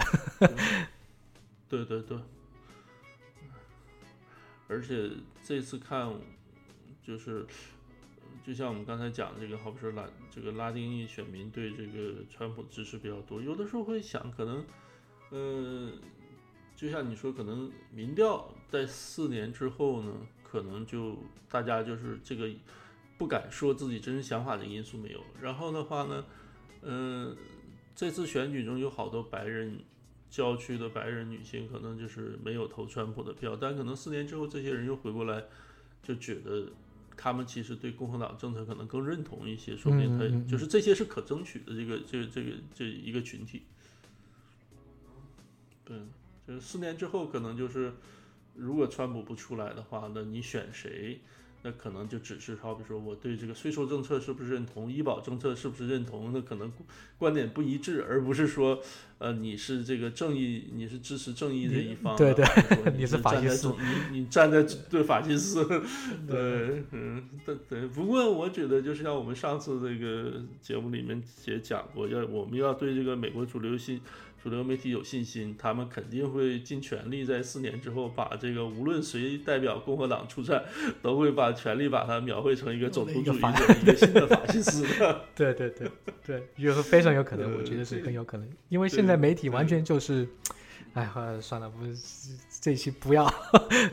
[1.69, 2.19] 对 对对。
[4.69, 5.11] 而且
[5.43, 6.13] 这次看，
[7.03, 7.47] 就是，
[8.45, 14.65] 就像我们刚才讲的这个，好比说拉这个拉丁裔选民对这个川普支持比较多，有的时候会想，可能，
[15.31, 15.93] 呃，
[16.75, 20.13] 就像你说，可能民调在四年之后呢，
[20.43, 21.17] 可能就
[21.49, 22.51] 大家就是这个
[23.17, 26.25] 不敢说自己真实想法的因素没有，然后的话呢，
[26.83, 27.37] 嗯，
[27.95, 29.79] 这次选举中有好多白人。
[30.29, 35.45] 郊区的白人女性可能就是没有投川普的票，但可能四年之后，这些人又回过来，
[36.03, 36.69] 就觉得
[37.17, 43.63] 他们其实对共和党政策可能更认同一些，说明他就是这些是可争取的这个这个这个这一个群体。
[45.85, 45.97] 对，
[46.47, 47.93] 就是四年之后，可能就是
[48.55, 51.21] 如果川普不出来的话，那你选谁？
[51.67, 56.73] 那可能就只是好比说，我对这个税收政策是不是认同，医保政策是不是认同，那可能
[57.19, 58.81] 观点不一致，而不是说，
[59.19, 62.45] 呃，你是这个正义，你是支持正义这一方，对 对，
[62.97, 63.75] 你是法西斯，
[64.13, 65.67] 你你站在对法西斯，
[66.29, 67.89] 对，嗯，对对。
[67.89, 74.01] 不过我觉得，就是像我们上次这个节目里面也讲过，要我们要对这个美国主流信。
[74.47, 80.63] 主流媒体有信心，他们肯定会尽全力在四年之后把这个无论谁代表共和党出战，
[81.03, 83.49] 都会把全力把它描绘成一个种族主义者、
[83.83, 85.21] 一个新的法西斯的。
[85.35, 85.91] 对对对
[86.25, 90.29] 对，有非常有可能，我觉得是很有可能，因为现在媒体完全就是，
[90.95, 93.29] 哎，呃算了，不是这期不要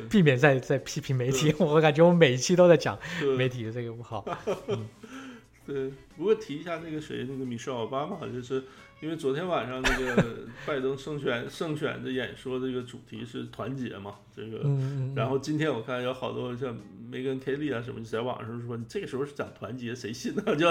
[0.07, 2.95] 避免再再批评媒体，我感觉我每一期都在讲
[3.39, 4.23] 媒体的这个不好。
[4.69, 4.87] 嗯
[5.65, 8.61] 对，不过提一下那个谁，那个米歇尔奥巴马，就是
[9.01, 10.23] 因为昨天晚上那个
[10.65, 14.59] 拜登胜选胜选的演说，这个主题是团结嘛，这个。
[14.63, 16.75] 嗯嗯，然后今天我看有好多像
[17.09, 20.43] 梅根凯利啊什么，在网上说你这个时候是讲团结，谁信呢？
[20.55, 20.65] 就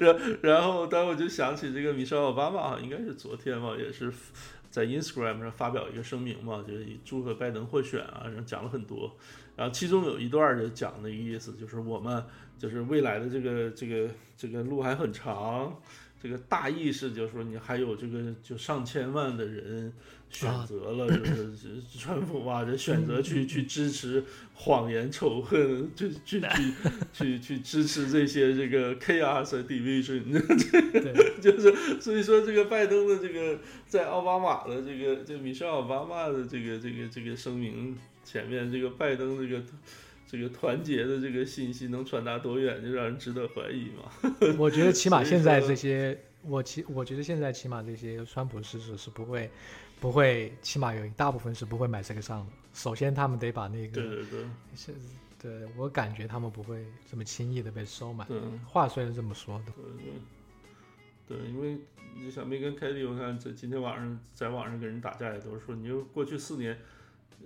[0.00, 4.12] 然然后，当时我就想起这个米歇尔奥巴马，应该是昨天嘛，也是
[4.68, 9.16] 在 Instagram 上发表一个声明嘛，就是祝贺拜登获选啊，然后讲了很多。
[9.56, 12.24] 然后其中有一段就讲的意思，就是我们
[12.58, 15.80] 就是未来的这个这个这个路还很长，
[16.24, 19.92] 这个大意是就是说你还有这个就上千万的人
[20.30, 26.40] 选择了就是是川普啊，这选择去去支持谎言仇恨，去去
[27.12, 37.94] 去去去支持这些这个 chaos division， 对，就是所以说这个拜登的这个在奥巴马的这个这米歇尔奥巴马的这个这个这个声明
[38.24, 39.62] 前面，这个拜登这个
[40.36, 44.10] 这个团结的这个信息能传达多远，就让人值得怀疑嘛。
[44.58, 49.48] 我觉得起码现在这些，我其我觉得现在起码这些川普支持是不会
[50.00, 52.52] 不会，起码有一大部分是不会买这个账的。
[52.72, 54.92] 首先，他们得把那个对对对是，
[55.40, 58.24] 对我感觉他们不会这么轻易的被收买。
[58.24, 59.72] 对话虽然这么说的，
[61.28, 61.78] 对对，因为
[62.20, 66.76] 你想梅根凯利，我看这今天晚上在网上跟人打架也都是说，你就过去四年。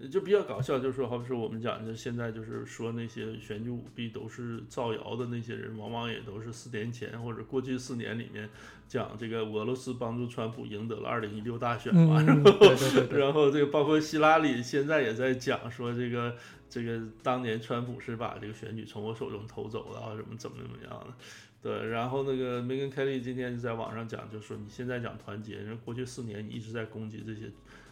[0.00, 8.48] 呃就比较搞笑，就是说，好比说我们讲，就现在就是说那些选举舞弊都是造谣的那些人，往往也都是四年前或者过去四年里面
[8.86, 16.36] 讲这个俄罗斯帮助川普赢得了二零一六大选嘛，嗯，对对对对，然后这个包括希拉里现在也在讲说这个
[16.68, 21.14] 这个当年川普是把这个选举从我手中偷走了啊，什么怎么怎么样的。
[21.60, 27.50] 对，然后那个梅根凯利今天就在网上讲，就说你现在讲团结，人过去四年你一直在攻击这些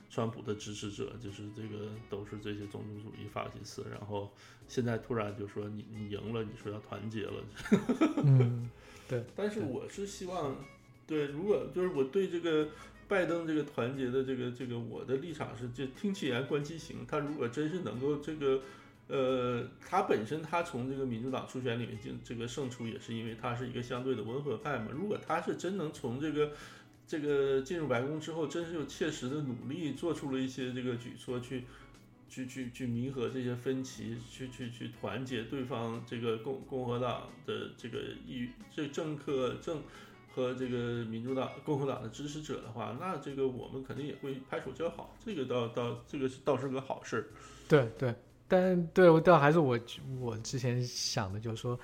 [0.09, 4.33] 川普的支持者，就是这个都是这些种族主义法西斯，然后
[4.69, 7.45] 现在突然就说你你赢了，你说要团结了，
[8.25, 8.69] 嗯，
[9.35, 10.57] 但是我是希望，
[11.07, 12.69] 对，如果就是我对这个
[13.09, 17.07] 拜登这个团结的这个这个我的立场是，就听其言观其行。
[17.07, 18.61] 他如果真是能够这个，
[19.07, 24.89] 呃，他本身他从这个民主党初选里面进这个胜出，也是因为他是一个相对的温和派嘛。
[24.93, 26.51] 如果他是真能从这个
[27.07, 31.65] 这个进入白宫之后，真是有切实的努力，做出了一些这个举措去。
[32.29, 39.81] 去去去弥合这些分歧，去去去团结对方这个共共和党的这个议这政客政
[40.35, 47.31] 和这个民主党共和党的支持者的话，那这个我们肯定也会拍手叫好，这个倒倒这个倒是个好事。
[47.69, 48.13] 对对，
[48.49, 49.79] 但对我倒还是我
[50.19, 51.79] 我之前想的，就是说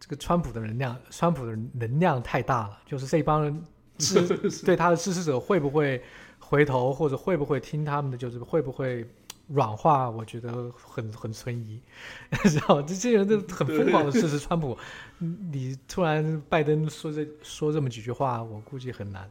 [0.00, 3.62] 这个川普的能量，川普的能量太大了，就是这帮人
[3.98, 4.20] 支
[4.64, 6.02] 对他的支持者会不会
[6.38, 9.06] 回头，或者会不会听他们的，就是会不会
[9.48, 11.80] 软化，我觉得很很存疑。
[12.54, 14.76] 然后这些人都很疯狂的支持 川普，
[15.18, 19.28] 你突然拜登说这说这么几句话，我估计很难。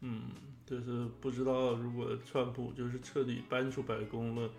[0.00, 0.22] 嗯，
[0.66, 4.50] 就是不知道如果川普就是彻底搬出白宫了，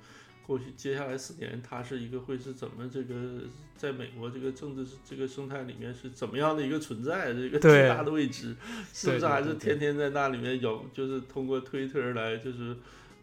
[0.45, 3.41] 过去接下来四年他是一个会是怎么这个
[3.75, 8.55] 在美国这个政治这个生态里面是怎么样的一个存在，这个 对巨大的位置，
[8.93, 12.75] 是不是还是天天在那里面有就是通过推特来就是。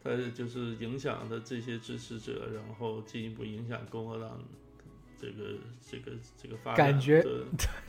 [0.02, 4.42] 他就是影响的这些支持者，然后进一步影响共和党
[5.20, 6.12] 这个这个
[6.42, 7.32] 这个发展感觉对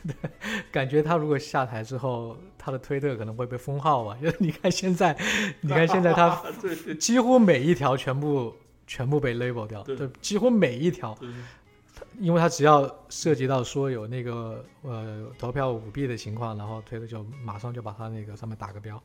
[0.06, 0.30] 对
[0.70, 4.14] 感觉他如果下台之后，他的推特可能会被封号吧？
[4.20, 5.18] 就 是你看现在，
[5.62, 6.38] 你看现在他
[7.00, 8.54] 几乎每一条全部
[8.86, 9.96] 全部被 label 掉，对。
[9.96, 11.16] 对，几乎每一条，
[12.18, 19.02] 因为他只要涉及到说有那个呃投票舞弊的情况，然后推特就马上就把他那个上面打个标，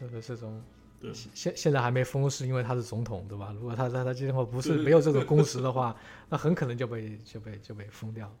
[0.00, 0.62] 就是这种。
[1.00, 1.12] 对。
[1.12, 3.52] 现现在还没封，是因为他是总统，对吧？
[3.54, 5.94] 如果他他他今后不是没有这种 公识的话，
[6.28, 8.32] 那很可能就被就被就被封掉。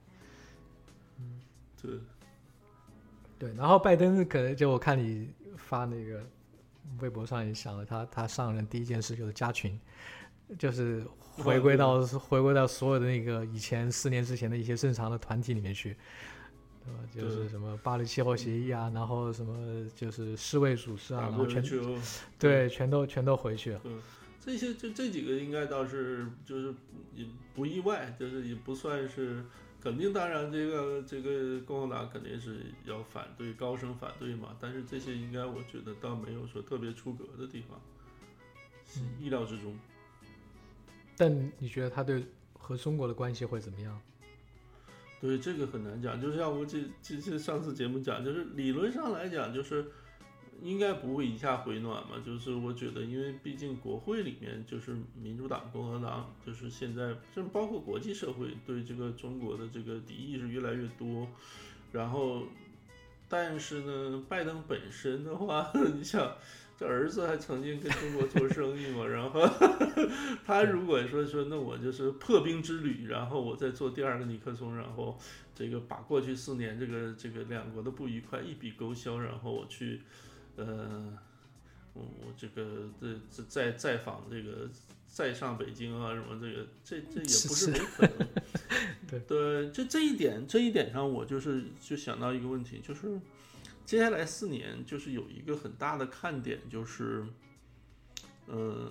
[1.18, 1.40] 嗯。
[1.82, 1.90] 对。
[3.38, 5.28] 对，然后拜登可能就我看你
[5.58, 6.24] 发那个
[7.00, 9.78] 微博上也想了，他他上任第一件事就是加群，
[10.58, 15.96] 就是回归到回归到所有的那个以前四年之前的一些正常的团体里面去，
[16.84, 17.00] 对吧？
[17.12, 21.98] 就是什么巴黎气候协议啊，然后什么就是世卫组织啊，然后全 WHO
[22.38, 23.80] 对全都全都回去了。
[24.40, 26.72] 这些就这几个应该倒是就是
[27.12, 29.44] 也不意外，就是也不算是
[29.80, 34.56] 肯定，当然这个这个共和党肯定是要反对，高声反对嘛。
[34.60, 37.80] 但是这些应该我觉得倒没有说特别出格的地方，
[38.86, 39.76] 是意料之中。
[41.16, 44.00] 但你觉得他对和中国的关系会怎么样？
[45.18, 46.20] 对，这个很难讲。
[46.20, 49.86] 就像我这这这上次节目讲，就是理论上来讲，就是
[50.60, 52.22] 应该不会一下回暖嘛。
[52.24, 61.26] 就是我觉得，因为毕竟国会里面就是民主党、共和党，就是现在，甚至包括国际社会对这个中国的这个敌意是越来越多。
[61.92, 62.42] 然后，
[63.26, 66.30] 但是呢，拜登本身的话， 你想。
[66.78, 69.48] 这儿子还曾经跟中国做生意嘛，然后
[70.44, 75.18] 他如果说说那我就是破冰之旅，然后我再做第二个尼克松，然后
[75.54, 80.02] 这个把过去四年这个这个两国的不愉快一笔勾销，然后我去，
[80.56, 81.16] 呃，
[81.94, 84.68] 我我这个这再再访这个
[85.06, 88.28] 再上北京啊什么这个这这也不是没可能，
[89.08, 93.18] 对对，就这一点这一点上我就是就想到一个问题就是。
[93.86, 97.24] 接下来四年就是有一个很大的看点，就是，
[98.46, 98.90] 呃，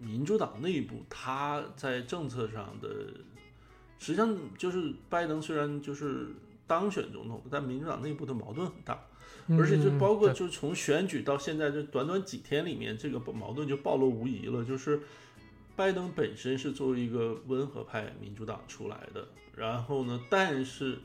[0.00, 2.88] 民主党内部他在政策上的，
[3.98, 6.28] 实际上就是拜登虽然就是
[6.66, 9.04] 当选总统，但民主党内部的矛盾很大，
[9.50, 14.64] 而且就包括就从选举到现在这短短几天里面，这个矛盾就暴露无遗了。
[14.64, 14.98] 就是
[15.76, 20.98] 拜登本身是作为一个温和派民主党出来的，然后呢，但是。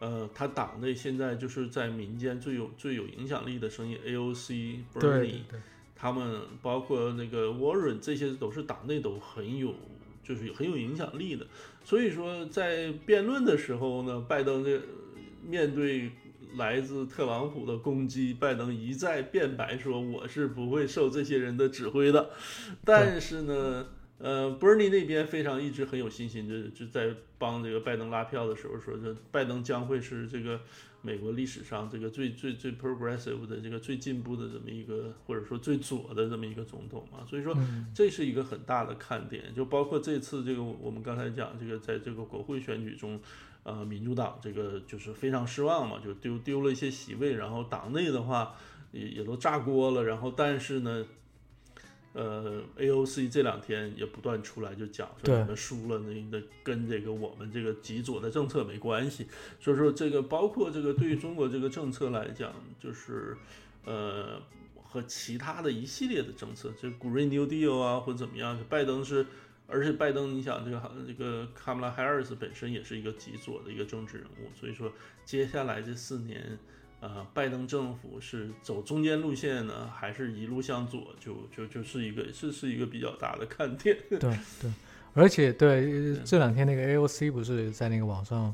[0.00, 5.40] 呃，他党内现在就是在民间最有最有影响力的声音，AOC、Bernie，
[5.96, 9.74] 他们包括那个 Warren，这些都是党内都很有，
[10.22, 11.44] 就是很有影响力的。
[11.82, 14.80] 所以说，在辩论的时候呢，拜登这
[15.44, 16.12] 面对
[16.56, 22.30] 来自特朗普的攻击，拜登一再辩白说我是不会受这些人的指挥的。
[22.84, 23.86] 但是呢。
[24.18, 30.60] 呃，Bernie 那边非常一直很有信心，就就在帮这个拜登拉票的时候说，这拜登将会是这个
[31.02, 37.24] 美国历史上这个最最最 progressive 的这个最进步的这么一个，或者说最左的这么一个总统嘛。
[37.24, 37.56] 所以说
[37.94, 43.20] 这是一个很大的看点，就包括这次这个我们刚才讲这个在这个国会选举中，
[43.62, 48.56] 呃，民主党这个就是非常失望嘛，就丢丢了一些席位，然后党内的话
[48.90, 51.06] 也也都炸锅了，然后但是呢。
[52.14, 59.26] 呃，AOC 这两天也不断出来就讲说你们输了，那那跟这个我们这个极左的政策没关系。
[59.60, 63.36] 所以说这个包括这个对于中国这个政策来讲，就是
[63.84, 64.40] 呃
[64.74, 69.26] 和其他的一系列的政策，就 Green New Deal 啊或者怎么样，拜登是，
[69.66, 74.92] 而且拜登你想这个这个 Kamala Harris 本身也是一个极左的一个政治人物，所以说
[75.24, 76.58] 接下来这四年。
[77.00, 81.14] 呃，拜登政府是走中间路线呢，还是一路向左？
[81.20, 83.96] 就就就是一个是是一个比较大的看点。
[84.10, 84.72] 对对，
[85.14, 88.52] 而且对这两天那个 AOC 不是在那个网上，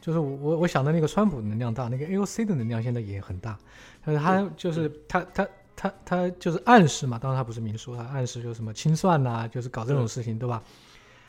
[0.00, 3.58] 就是我我想的那个川普能量大，那个 AOC 的能量现在也很大。
[4.04, 10.62] 但是他就是他他他他就是暗示嘛，当然他不是明说，他暗示就是什么清算呐，就是搞这种事情，对吧？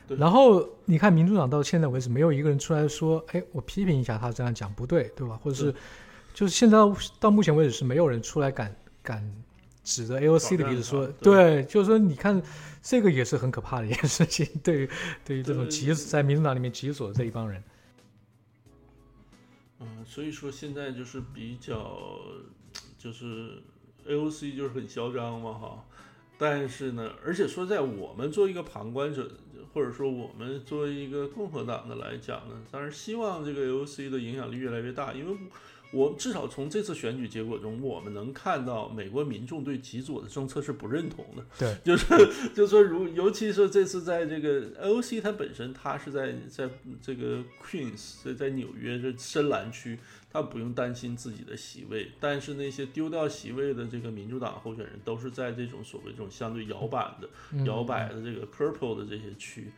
[0.10, 5.40] 然后你看民主党到现在为止没有一个人出来说，哎，我批评一下他这样讲不对，对吧？
[5.42, 5.74] 或者是。
[6.36, 6.78] 就是现在
[7.18, 9.44] 到目前为止是没有人出来敢敢
[9.86, 12.44] 指着 AOC 的鼻子说，对，就是说你看
[12.84, 14.90] 这个也是很可怕的一件事情，对于
[15.24, 17.64] 对于这种极在民主党里面极左的这一帮人。
[19.80, 22.20] 嗯，所以说现在就是比较
[22.98, 23.62] 就是
[24.06, 25.86] AOC 就是很嚣张嘛哈，
[26.38, 29.32] 但是呢，而且说在我们作为一个旁观者，
[29.74, 35.38] 或者说我们作为一个共和党的来讲呢，当然希望这个 AOC 的影响力越来越大，因为。
[35.96, 41.46] 我至少从这次选举结果中，我们能看到美国民众对极左的政策是不认同的。
[41.58, 42.06] 对， 就是
[42.54, 46.70] 就是说，如尤其是这次在这个 OC，它本身它是在在
[47.02, 49.98] 这个 Queens，在在纽约这深蓝区，
[50.30, 52.12] 它不用担心自己的席位。
[52.20, 59.72] 但是那些丢掉席位的这个民主党候选人，都是在这种所谓这种相对摇摆的、摇摆的这个 Purple 的这些区。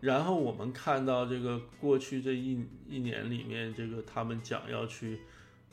[0.00, 2.58] 然后我们看到这个过去这一
[2.88, 5.18] 一年里面，这个他们讲要去。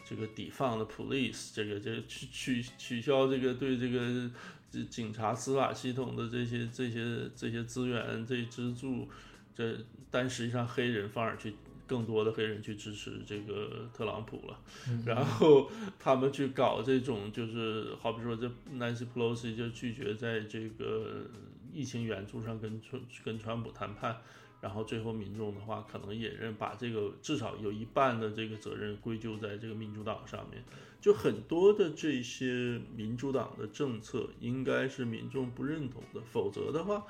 [0.08, 4.30] 这个抵放的 police，这个这取取取消这个对这个
[4.70, 9.10] 这警察司法系统的这些这些这些资源这资助，
[9.56, 9.76] 这
[10.12, 11.56] 但实际上黑人反而去
[11.88, 14.60] 更多的黑人去支持这个特朗普了，
[15.06, 21.26] 然后他们去搞这种就是好比说这 Nancy Pelosi 就拒绝在这个
[21.74, 24.18] 疫情援助上跟川跟川普谈判。
[24.66, 30.64] 然后最后民众的话，可能也认把这个至少有一半的这个责任归咎在这个民主党上面。
[31.00, 37.06] 就很多的这些民主党的政策应该是民众不认同的，否则的话，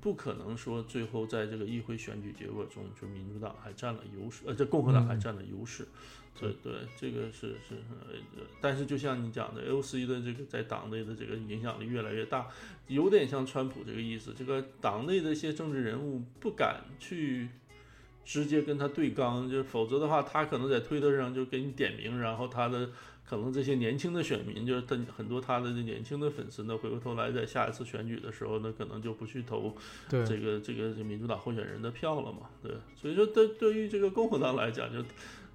[0.00, 5.86] 不可能说最后在这个议会选举结果中，就民主党还占了优势，呃，这共和党还占了优势。
[6.38, 8.14] 对对，这个是是呃，
[8.62, 12.48] 但是就像你讲的，L C 的这个在党内的这个影响力越来越大，
[12.86, 14.32] 有点像川普这个意思。
[14.34, 17.48] 这个党内的一些政治人物不敢去
[18.24, 22.88] 直接跟他对刚，就否则的话，他可能在推特上就给你点名，然后他的
[23.30, 29.72] 可能这些年轻的选民，就是他很多他的年轻的粉丝呢，回过头来在下一次选举的时候呢，可能就不去投
[30.08, 32.50] 对这个这个民主党候选人的票了嘛。
[32.60, 35.04] 对，所以说对对于这个共和党来讲，就。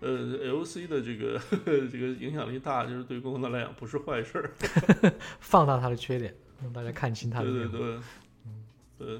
[0.01, 0.11] 呃
[0.43, 4.51] ，L C 的这个这个影响力大，就是对共和党来讲不是坏事儿。
[5.39, 7.45] 放大他的缺点，让大家看清他的。
[7.45, 7.99] 对对对，
[8.45, 8.65] 嗯，
[8.97, 9.19] 对。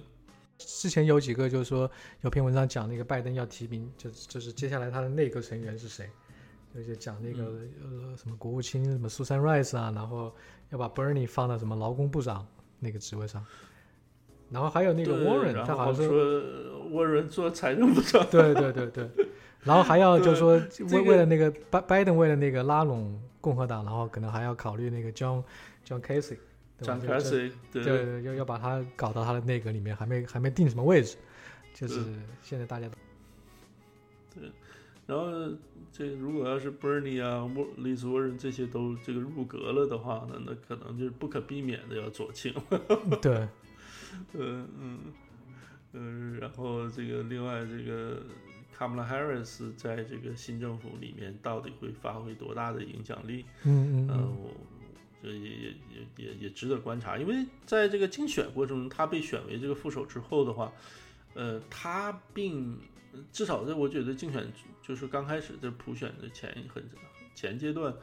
[0.57, 1.89] 之前有几个就是说
[2.21, 6.09] 有篇文章讲那个拜登要提名，就就是接下来他的内阁成员是谁，
[6.75, 7.45] 就是讲那个
[7.81, 10.35] 呃什么国务卿什么 Susan Rice 啊，然后
[10.71, 12.45] 要把 Bernie 放到什么劳工部长
[12.79, 13.45] 那个职位上，
[14.49, 16.41] 然后还有那个 Warren，他好像后说
[16.91, 18.27] Warren 做财政部长。
[18.29, 19.09] 对对对对，
[19.63, 25.43] 然后还要就是说这个为为了那个拜拜登为了那个拉拢共和党，然后可能还要考虑那个 John
[25.87, 26.37] John Casey，
[26.77, 26.99] 对
[27.71, 27.83] 对对。
[27.83, 31.15] 对，要要把他搞到他的内阁里面，还没还没定什么位置，
[31.73, 32.95] 就是嗯现在大家都
[34.33, 34.51] 对。
[35.07, 35.25] 然后
[35.97, 42.53] 这如果要是 Bernie 啊、沃 Liz Warren 这些都这个入阁了的话呢，那可能就是不可避免的要左倾。
[43.21, 43.47] 对
[44.33, 44.99] 嗯嗯
[45.93, 48.21] 嗯，然后这个另外这个
[48.77, 53.45] Kamala Harris 在这个新政府里面到底会发挥多大的影响力？
[53.63, 54.51] 嗯嗯呃，嗯我
[55.23, 55.75] 这也也
[56.17, 60.73] 也也也值得观察，因为在这个竞选过程中，他被选为这个副手之后的话，
[61.35, 62.77] 呃，他并
[63.31, 64.45] 至少在我觉得竞选
[64.85, 66.83] 就是刚开始的普选的前很
[67.33, 67.93] 前阶段，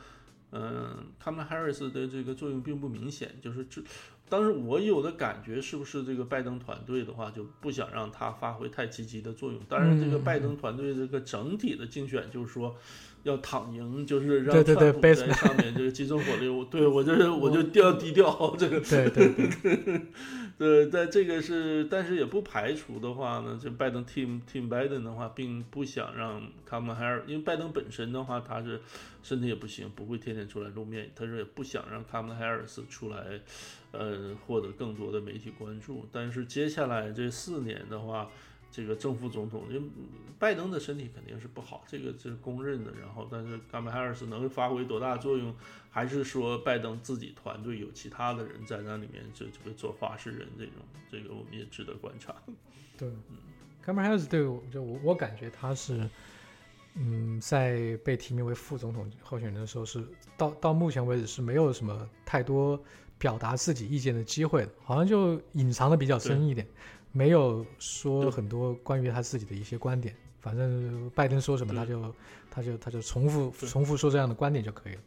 [0.51, 3.83] 嗯、卡马拉 Harris 的这个作用并不明显，就是这。
[4.29, 9.61] 当时我有的感觉是不是这个拜登团队的话就不想让他发挥太积极的作用？
[9.69, 12.75] 当然，这个嗯拜登团队这个整体的竞选就是说
[13.23, 16.49] 要躺赢，就是让对对对川普在上面就是集中火力。
[16.49, 20.01] 我对我就是我就调低调这个对对对，
[20.59, 28.81] 对，但这个是，但是也不排除的话呢，就拜登 team team Biden 的话，并不想让 Kamala Harris，因为拜登本身的话，他是
[29.23, 33.41] 身体也不行，不会天天出来露面，他说也不想让 Kamala Harris 出来，
[33.93, 36.07] 呃，获得更多的媒体关注。
[36.11, 38.29] 但是接下来这四年的话，
[38.73, 39.83] 这个正副总统，因为
[40.39, 42.91] 拜登的身体肯定是不好，这个这是公认的。
[43.01, 45.55] 然后，但是 Kamala Harris 能发挥多大作用，
[45.91, 50.75] 还是说拜登自己团队有其他的人在那里面这这个做话事人这种，
[51.11, 52.35] 这个我们也值得观察。
[52.99, 53.09] 对
[53.85, 56.09] a m e r Harris 对我就我我感觉他是，
[56.95, 60.05] 嗯，在被提名为副总统候选人的时候是
[60.37, 62.83] 到到目前为止是没有什么太多
[63.19, 66.67] 表达自己意见的机会的，好像就隐藏的比较深一点，
[67.13, 70.17] 没有说很多关于他自己的一些观点。
[70.41, 72.15] 反正拜登说什么，他就
[72.51, 75.01] 他就他就重复重复说这样的观点就可以了，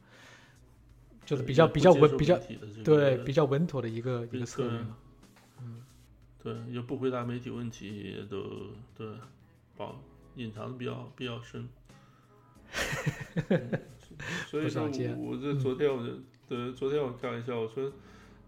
[1.25, 2.39] 就是比较比较稳比较
[2.85, 4.97] 对比较稳妥的一个一个策略嘛。
[5.61, 5.83] 嗯。
[6.41, 8.43] 对，也不回答媒体问题，也都
[8.95, 9.07] 对
[9.75, 10.01] 保
[10.35, 11.67] 隐藏的比较比较深。
[13.49, 13.71] 嗯
[14.47, 14.83] 所以说
[15.17, 16.13] 我这昨天我就
[16.47, 17.91] 对昨天我开玩笑我说。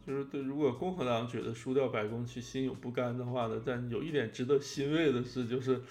[0.07, 5.81] 就是对，如果共和党觉得输掉白宫去心有不甘的话呢，但有一点值得欣慰的是，就是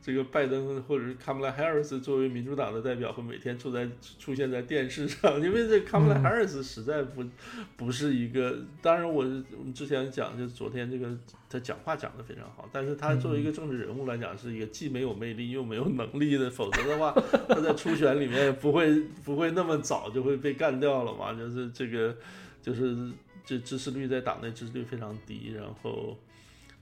[0.00, 3.86] 这个拜登或者是卡马拉·哈里斯作为民主党的代表，会每天出在
[4.18, 6.22] 出现在电视上，因为这卡马拉·嗯。
[6.22, 7.22] 哈里斯实在不
[7.76, 9.24] 不是一个，当然我
[9.58, 11.14] 我们之前讲，就是昨天这个
[11.50, 17.14] 他讲话讲得非常好，但是他作为一个政治人物来讲，是一个既没有魅力又没有能力的，否则的话，
[17.46, 22.16] 他在初选里面不会不会那么早就会被干掉了嘛，就是这个
[22.62, 23.10] 就是
[23.46, 26.18] 这支持率在党内支持率非常低，然后。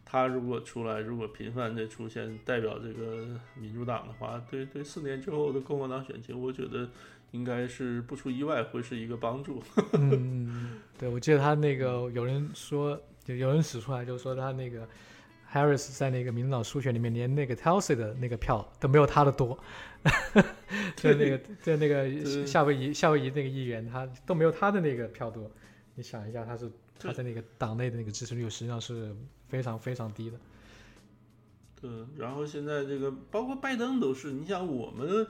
[0.06, 6.88] 他如果出来，如果频繁的出现代表这个民主党的话，对对，四年之后的共和党选情，我觉得
[7.32, 9.60] 应该是不出意外会是一个帮助。
[9.94, 14.86] 嗯，嗯，对，我记得他那个有人说，就有人指出来，就是说他那个
[15.50, 19.58] Harris 在那个民主党初选里面，连那个 Tulsi 的那个票都没有他的多，
[20.94, 25.50] 就那个 就那个夏威夷夏威夷那个议员，他都没有他的那个票多。
[25.94, 29.14] 你想一下，他是他在那个党内的那个支持率实际上是
[29.48, 30.36] 非常非常低的。
[31.80, 35.26] 对，然后现在这个包括拜登都是，你想我们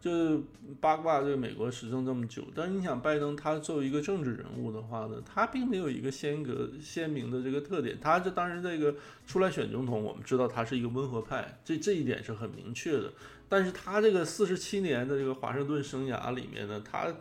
[0.00, 0.42] 就
[0.80, 7.98] 八卦这个美国时政这么久，但是你想拜登他作为一个政治人物的话呢，他并没有一个鲜格鲜明的这个特点。
[8.00, 8.94] 他这当然这个
[9.26, 13.12] 出来选总统，我们知道他是一个温和派，这这一点是很明确的。
[13.48, 17.12] 但是他这个四十七年的这个华盛顿生涯里面呢，他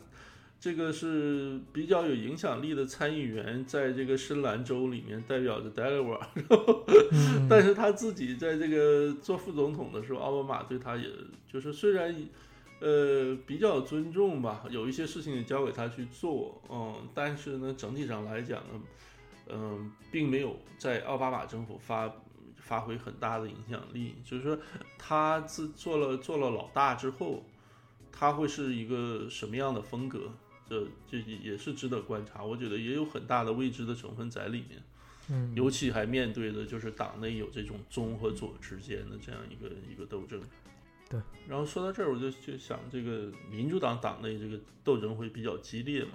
[0.59, 6.19] 这个是比较有影响力的参议员，在这个深蓝州里面代表着 Delaware，
[7.11, 11.07] 嗯但是他自己在这个做副总统的时候，奥巴马对他也
[11.51, 12.13] 就是虽然
[12.79, 18.81] 呃比较尊重吧，有一些事情也交给他去做，嗯，但是呢，整体上来讲呢，
[19.49, 22.11] 嗯、并没有在奥巴马政府发
[22.55, 24.57] 发挥很大的影响力，就是说
[24.97, 27.45] 他自做了做了老大之后，
[28.11, 30.31] 他会是一个什么样的风格？
[30.69, 34.83] 这这也是值得观察，我觉得也有很大的未知的成分在里面。
[35.29, 40.41] 嗯，尤其还面对的就是党内有这种中和左之间的这样一个一个斗争。
[41.09, 46.11] 对，然后说到这儿，我就就想，这个民主党党内这个斗争会比较激烈嘛。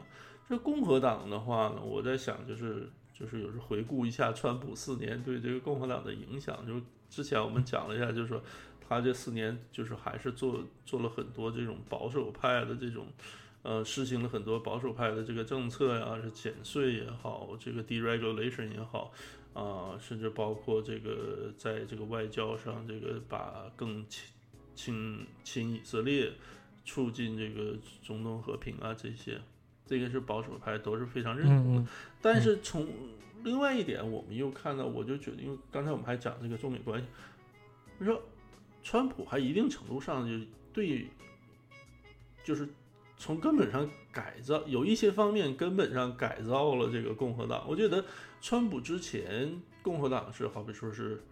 [0.49, 6.81] 这共和党的话呢，我在想，就是就是有时候回顾一下川普四年对这个共和党的影响，就
[7.11, 8.43] 之前我们讲了一下，就是说
[8.89, 13.07] 他这四年就是还是做做了很多这种保守派的这种。
[13.63, 19.13] 呃，实行了很多保守派的这个政策呀，是减税也好，这个 deregulation 也好，
[19.55, 24.25] 啊、甚至包括这个在这个外交上，这个把更亲
[24.75, 26.33] 亲亲以色列，
[26.85, 29.41] 促进这个中东和平啊，这些，
[29.87, 31.81] 这个是保守派都是非常认同的。
[31.83, 31.89] 嗯
[32.21, 32.87] 但是从
[33.43, 37.07] 另外一点，我们又看到，我就觉得，因为刚才我们还讲这个中美关系，
[37.99, 38.23] 你说
[38.83, 41.09] 川普还一定程度上就对，
[42.45, 42.69] 就是
[43.23, 47.65] 从根本上改造，有一些方面根本上改造了这个共和党。
[47.69, 48.05] 我觉得
[48.41, 51.23] 川普之前共和党是好比说是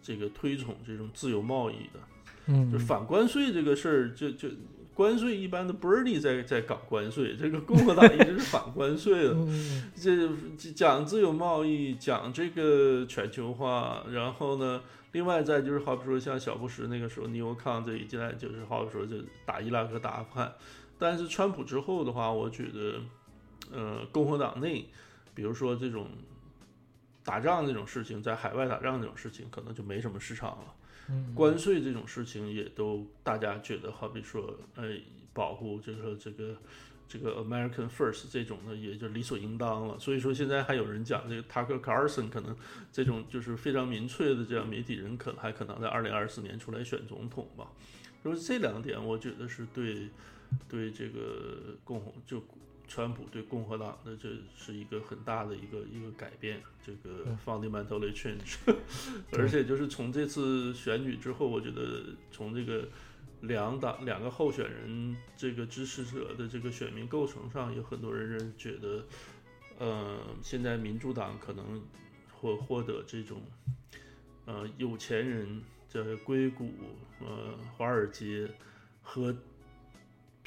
[0.00, 2.00] 这个推崇这种自由贸易的，
[2.46, 4.48] 嗯，就反关税这个事儿，就就
[4.94, 9.36] 关税一般的 Bernie 在在搞关税，这个共和党一直是反关税的。
[9.94, 10.26] 这
[10.72, 14.80] 讲自由贸易，讲这个全球化，然后呢，
[15.12, 20.52] 另外再就是好比说像小布什那个时候，尼欧康这一进来就是好比说就打伊拉克、打阿富汗，
[20.98, 23.00] 但是川普之后的话，我觉得，
[23.70, 24.86] 呃，共和党内，
[25.34, 26.08] 比如说这种
[27.24, 30.74] 打仗这种事情，在海外打仗这种事情，可能就没什么市场了。
[31.10, 34.94] 嗯关税这种事情也都大家觉得，好比说，呃，
[35.32, 36.54] 保护这个这个
[37.08, 39.98] 这个 American First 这种的，也就理所应当了。
[39.98, 42.54] 所以说现在还有人讲这个 Tucker Carlson 可能
[42.92, 47.68] 这种就是非常民粹的这样媒体人，可还可能在二零二四年出来选总统吧。
[48.22, 50.10] 就是这两点，我觉得是对
[50.68, 52.42] 对这个共和就
[52.86, 58.56] 川普对共和党的这是一个很大的一个一个改变，这个 fundamentally change。
[59.38, 62.88] 而且就是从这次选举之后，我觉得从这个
[63.42, 69.04] 两党两个候选人这个支持者的这个选民构成上，有很多人认觉得，
[69.78, 71.82] 呃，现在民主党可能
[72.32, 73.42] 会获得这种，
[74.46, 76.72] 呃，有钱人在硅谷、
[77.20, 78.48] 呃，华尔街
[79.02, 79.36] 和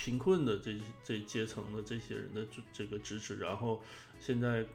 [0.03, 3.84] 贫困的这这阶层的这些人的这这个支持，然后
[4.19, 4.65] 现在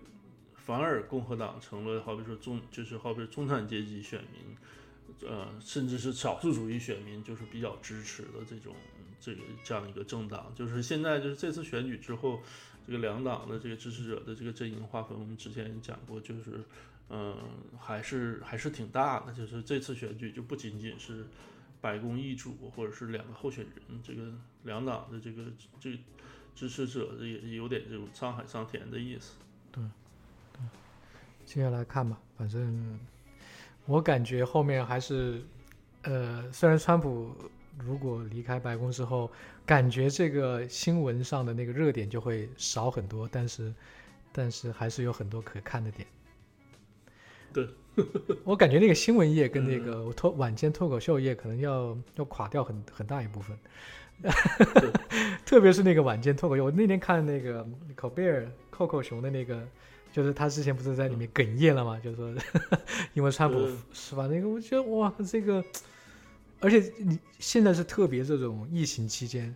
[0.54, 8.72] 反而共和党成了好比说中就是好比中产阶级选民，呃，甚至是少数主义选民，就是比较支持的这种
[9.20, 10.52] 这个这样一个政党。
[10.54, 12.40] 就是现在就是这次选举之后，
[12.86, 16.62] 这个两党的这个支持者的这个阵营划分，我们之前也讲过，就是
[17.10, 17.36] 嗯、
[17.80, 19.32] 还是还是挺大的。
[19.32, 21.26] 就是这次选举就不仅仅是
[21.80, 24.32] 白宫易主，或者是两个候选人，这个
[24.64, 25.44] 两党的这个
[25.78, 25.98] 这个
[26.54, 29.34] 支持者也有点这种沧海桑田的意思。
[29.72, 29.82] 对
[31.44, 32.98] 接下来看吧，反正
[33.84, 35.42] 我感觉后面还是，
[36.02, 37.32] 呃，虽然川普
[37.78, 39.30] 如果离开白宫之后，
[39.64, 43.72] 感觉这个新闻上的那个热点就会少很多，但是，
[44.32, 46.08] 但是还是有很多可看的点。
[47.52, 47.68] 对，
[48.44, 53.56] 我感觉那个新闻业跟那个脱晚间脱口秀业可能要要垮掉很很大一部分。
[55.44, 59.62] 特别是那个晚间脱口秀，我那天看那个口贝尔、扣扣熊的那个，
[60.10, 62.34] 就是他之前不是在里面哽咽了嘛，就是说
[63.12, 64.26] 因为川普嗯是吧？
[64.26, 65.62] 那个我觉得哇，这个，
[66.60, 69.54] 而且你现在是特别这种疫情期间，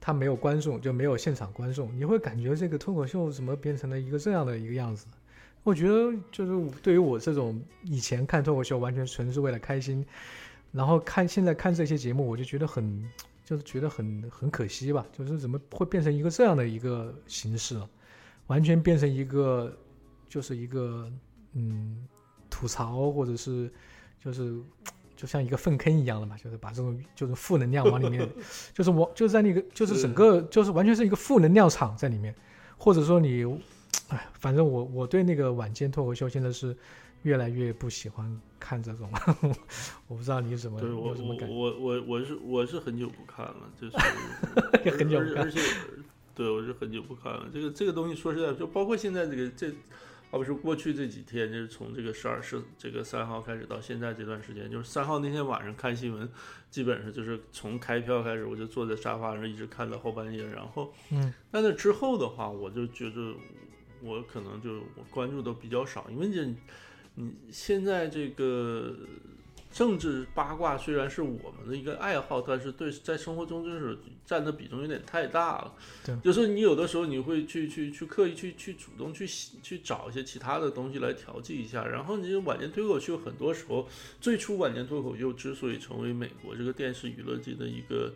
[0.00, 5.06] 他没有观众，就没有现场观众，你会感觉这个脱口秀怎么变成了一个这样的一个样子？
[5.68, 10.02] 我觉得就是对于我这种以前看脱口秀完全纯是为了开心，
[10.72, 13.06] 然后看现在看这些节目，我就觉得很
[13.44, 17.88] 就是觉得很很可惜吧，就是怎么会变成一个这样的一个形式了，
[18.46, 19.70] 完全变成一个
[20.26, 21.12] 就是一个
[21.52, 22.08] 嗯
[22.48, 23.70] 吐槽或者是
[24.24, 24.58] 就是
[25.16, 28.26] 就像一个粪坑一样的嘛，就是把这种就是负能量往里面，
[28.72, 32.34] 就是我就是在那个就是整个就是完全是一个负能量场在里面，
[32.78, 33.44] 或者说你，
[34.08, 36.76] 哎，反正我我对那个晚间脱口秀现在是
[37.22, 39.10] 越来越不喜欢看这种，
[40.08, 41.48] 我不知道你怎么对我么感？
[41.50, 43.96] 我我我是我是很久不看了，就是
[44.84, 45.60] 也很久不看而而且
[46.34, 47.48] 对，我是很久不看了。
[47.52, 49.70] 这个这个东西说实在，就包括现在这个这，
[50.30, 56.28] 好比说过去这几天，就是从这个十二十这个三号开始到现在这段时间，就是三号那天晚上看新闻，
[56.70, 60.46] 基本上就是从开票开始，我就坐在沙发上一直看到后半夜。
[60.46, 63.34] 然后，嗯，但那之后的话，我就觉得
[64.02, 66.44] 我可能就我关注的比较少，因为这
[67.14, 68.94] 你现在这个。
[69.70, 75.74] 政治八卦虽然是我们的一个爱好，但是对在生活中就是占的比重有点太大了。
[76.06, 79.28] 对，就是你有的时候你会去去去刻意去去主动去
[79.62, 81.86] 去找一些其他的东西来调剂一下。
[81.86, 83.86] 然后你晚间脱口秀很多时候，
[84.22, 88.14] 最初晚间脱口秀之所以成为美国这个电视娱乐界的一个。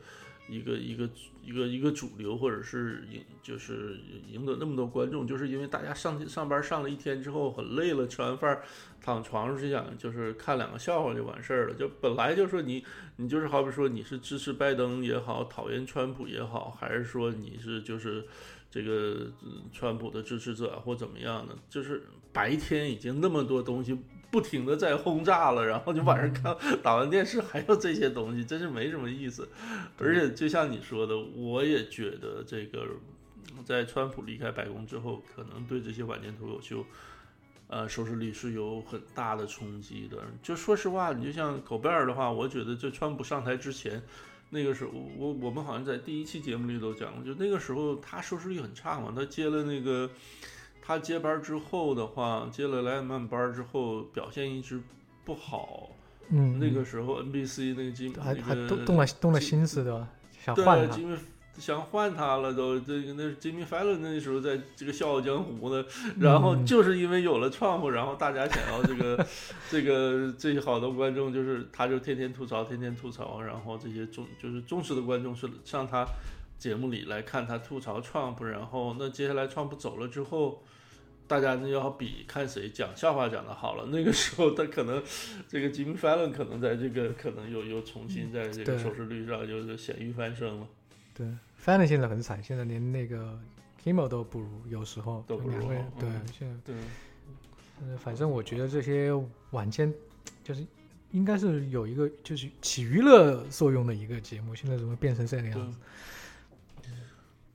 [0.52, 1.08] 一个一个
[1.42, 3.96] 一个一个主流，或者是赢，就是
[4.30, 8.60] 赢得那么多观众，就是因为大家上上班上了一天之后很累了，吃完饭
[9.00, 11.74] 躺床上是想就是看两个笑话就完事儿了。
[11.74, 12.84] 就本来就说你
[13.16, 18.24] 你就是好比说你是支持拜登也好，讨厌川普也好，还是说你是就是
[18.70, 19.32] 这个
[19.72, 22.02] 川普的支持者或怎么样的，就是
[22.32, 23.98] 白天已经那么多东西。
[24.32, 29.46] 不停的在轰炸了，然后就晚上看打完电视还有这些东西，真是没什么意思。
[29.98, 32.86] 而且就像你说的，我也觉得这个
[33.62, 36.82] 在川普离开白宫之后，可能对这些晚间脱口秀，
[37.68, 40.16] 呃，收视率是有很大的冲击的。
[40.42, 44.02] 就说实话，你就像狗贝尔的话，我觉得在川普上台之前，
[44.48, 50.08] 那个时候我我们好像在第一期节目里都讲过，就那个时候他收视率很差嘛，他接了那个。
[50.84, 54.80] 他接班之后的话，接了莱曼班之后，表现一直
[55.24, 55.90] 不好。
[56.28, 60.06] 嗯，那个时候 NBC 那个金还还动动了动了心思的，
[60.44, 60.98] 想换他。
[61.58, 65.84] 想换他了都，这个那吉米·费伦那时候在这个《笑傲江湖》呢，
[66.18, 69.26] 然后就是因为有了创富，然后大家想要这个
[69.68, 76.06] 这个这些好多观众就是他就天天吐槽，天天吐槽，然后这些忠就是忠实的观众是上他
[76.62, 80.62] 节目里来看他吐槽 Trump，，然后那接下来 Trump 走了之后。
[81.28, 85.02] 大家那要比看谁讲笑话讲的好了，那个时候他可能
[85.48, 90.66] 这个 Jim Fallon 可能在这个可能又又重新在这个收视率上就是咸鱼翻身了。
[91.14, 91.26] 对
[91.64, 93.38] ，，Fallon 现在很惨，现在连那个
[93.82, 95.68] Kimmel 都不如，有时候都不如。
[95.98, 96.74] 对，现在对。
[97.80, 99.10] 呃，反正我觉得这些
[99.52, 99.90] 晚间
[100.44, 100.66] 就是
[101.12, 105.78] 应该是有一个就是起娱乐作用的一个节目，现在怎么变成这个样子？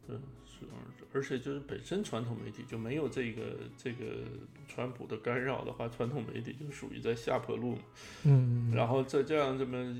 [0.09, 0.21] 嗯。
[0.59, 0.65] 是
[1.13, 4.23] 而且就是本身传统媒体就没有这个这个
[4.67, 7.81] 川普的干扰的话，传统媒体就属于在下坡路嘛。
[8.23, 9.95] 嗯，然后再这样这么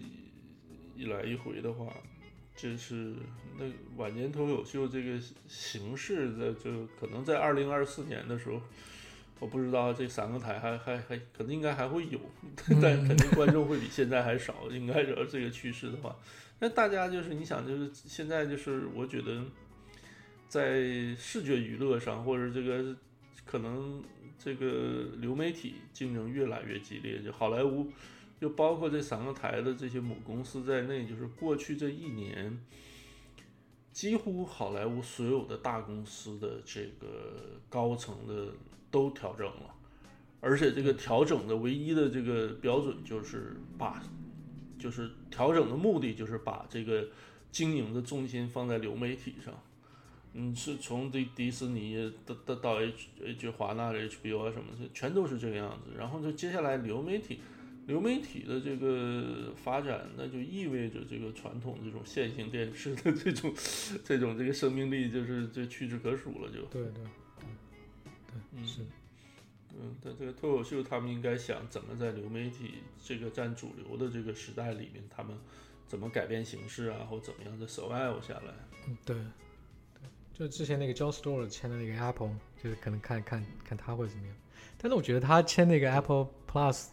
[0.95, 1.93] 一来一回的话，
[2.55, 3.13] 就是
[3.59, 3.65] 那
[3.97, 8.59] 晚间脱口秀这个形式的，就可能在二零二四年的时候，
[9.39, 12.19] 我不知道这三个台还还还可能应该还会有，
[12.81, 14.67] 但肯定观众会比现在还少。
[14.71, 16.15] 应该是这个趋势的话，
[16.59, 19.43] 那大家就是你想，就是现在就是我觉得。
[20.47, 22.95] 在视觉娱乐上，或者这个
[23.45, 24.01] 可能
[24.39, 27.91] 这个流媒体竞争越来越激烈，就好莱坞，
[28.39, 32.57] 就包括这三个台的这些母公司在内，就是过去这一年，
[33.91, 38.53] 几乎好莱坞所有的大公司的这个高层的
[38.89, 39.75] 都调整了，
[40.39, 44.01] 而且这个调整的唯一的这个标准就是把，
[44.79, 47.09] 就是调整的目的就是把这个
[47.51, 49.53] 经营的重心放在流媒体上。
[50.33, 55.91] 嗯，是从迪迪士尼到到到 H H 华纳的 HBO 啊什么的，全都是这个样子。
[55.97, 57.39] 然后就接下来流媒体，
[57.87, 63.51] 流媒体的这个发展，那就意味着这个传统这种线性电视的这种
[64.05, 66.51] 这种这个生命力就是就屈指可数了。
[66.51, 67.03] 就对对
[68.53, 68.81] 对，是。
[69.79, 75.37] 嗯，但这个脱口秀，他们应该想怎么在流媒体这个占主流的这个时代里面，他们
[75.87, 78.53] 怎么改变形式啊，或怎么样的 survive 下来？
[78.87, 79.15] 嗯，对。
[80.37, 82.29] 就之前那个 John Stewart 签的那个 Apple，
[82.61, 84.35] 就是可能看看看他会怎么样。
[84.77, 86.89] 但是我觉得他签那个 Apple Plus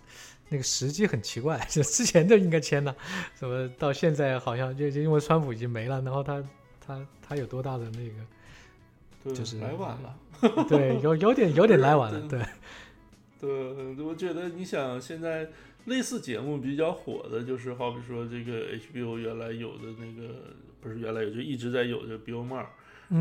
[0.49, 2.97] 那个时机很奇怪，就 之前就应该签了，
[3.35, 6.43] 怎么到现在好像就就因为川普已经没了，然后他
[6.81, 8.09] 他他有多大的那
[9.29, 10.19] 个，就是来晚了。
[10.67, 12.21] 对，有有点有点来晚了。
[12.27, 12.43] 对，
[13.39, 15.51] 对，我觉得你想现在
[15.85, 22.69] 类似节目比较火的，就是好比说这个 HBO 原来有的那个，不是原来有就一直在有的 Bill Maher。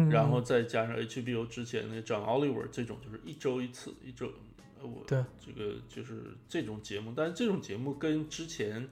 [0.09, 4.31] 然后再加上 HBO 之前那 John Oliver 这种，就是一周一次，一周，
[4.81, 8.89] 我对这个就是这种节目，但是这种节目跟之前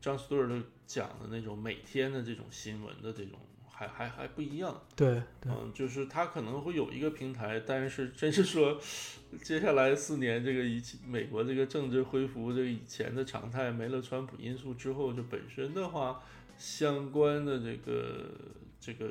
[0.00, 3.38] 张斯顿的讲的那种每天的这种新闻的这种
[3.70, 4.80] 还还还不一样。
[4.96, 8.80] 对，嗯，就是他可能会有一个平台，但是真是说
[9.42, 16.22] 接下来四年这个以美国这个政治恢复这个以前的常态，没了川普因素之后，就本身的话
[16.58, 18.30] 相关的这个
[18.80, 19.06] 这个。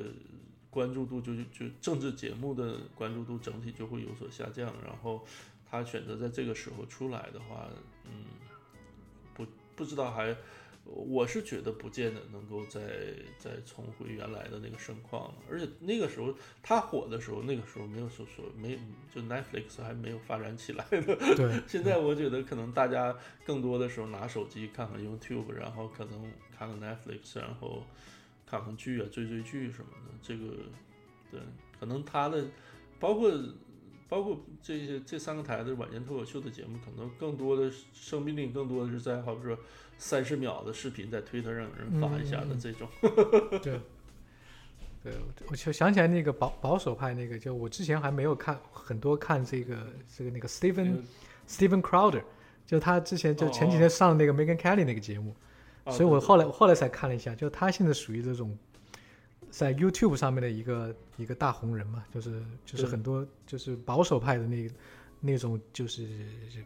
[0.70, 4.72] 关注度就就政治节目的关注度整体就会有所下降。
[4.84, 5.26] 然后
[5.68, 7.68] 他选择在这个时候出来的话，
[8.04, 8.24] 嗯，
[9.34, 9.44] 不
[9.76, 10.36] 不知道还。
[10.82, 12.80] 我是觉得不见得能够再
[13.38, 18.76] 再重回原来的那个盛况了，而且那个时候他火的时候，那个时候没有说说没
[19.14, 21.00] 就 Netflix 还没有发展起来的。
[21.36, 23.14] 对，现在我觉得可能大家
[23.44, 27.84] 更多的时候拿手机看看 YouTube，然后可能看看 Netflix，然后
[28.50, 30.14] 看看剧啊，追追剧什么的。
[30.22, 30.54] 这个
[31.30, 31.40] 对，
[31.78, 32.46] 可能他的
[32.98, 33.30] 包括
[34.08, 39.58] 包括这些这三个台的晚间脱口秀的节目，可能更多的生命力更多的是在好比说。
[40.02, 42.88] 三十秒的视频在推特上有人发一下的这种，
[43.62, 43.78] 对，
[45.02, 45.12] 对，
[45.50, 49.76] 我就想起来那个保保守派那个，就我之前还没有看很多看这个
[50.16, 51.02] 这个那个 Stephen
[51.46, 52.22] Stephen Crowder，
[52.66, 55.36] 就他之前就前几天上那个 Megan Kelly 那个节目，
[55.86, 58.56] 所以我后来后来才看了一下，就他现在属于这种
[59.50, 64.70] 在 YouTube 上面的一个一个大红人嘛，就是就是很多就是保守派的那
[65.20, 66.08] 那种就是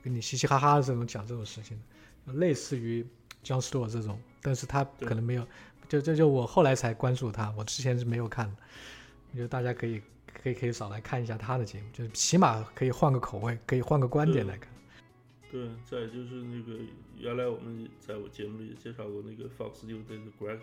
[0.02, 1.80] 跟你嘻嘻哈哈的这种讲这种事情
[2.26, 3.06] 类似于。
[3.44, 5.46] John Stewart 这种，但是他可能没有，
[5.86, 8.56] 就就就我后来才关注他，我之前是没有看的。
[9.32, 10.00] 我觉得大家可以
[10.42, 14.72] 可以可以少来看一下他的节目，就是起码可以换个口味，可以换个观点来看。
[15.55, 16.81] 对，再就是那个
[17.16, 20.59] 原来我们在我节目里介绍过那个 Fox News 的 Greg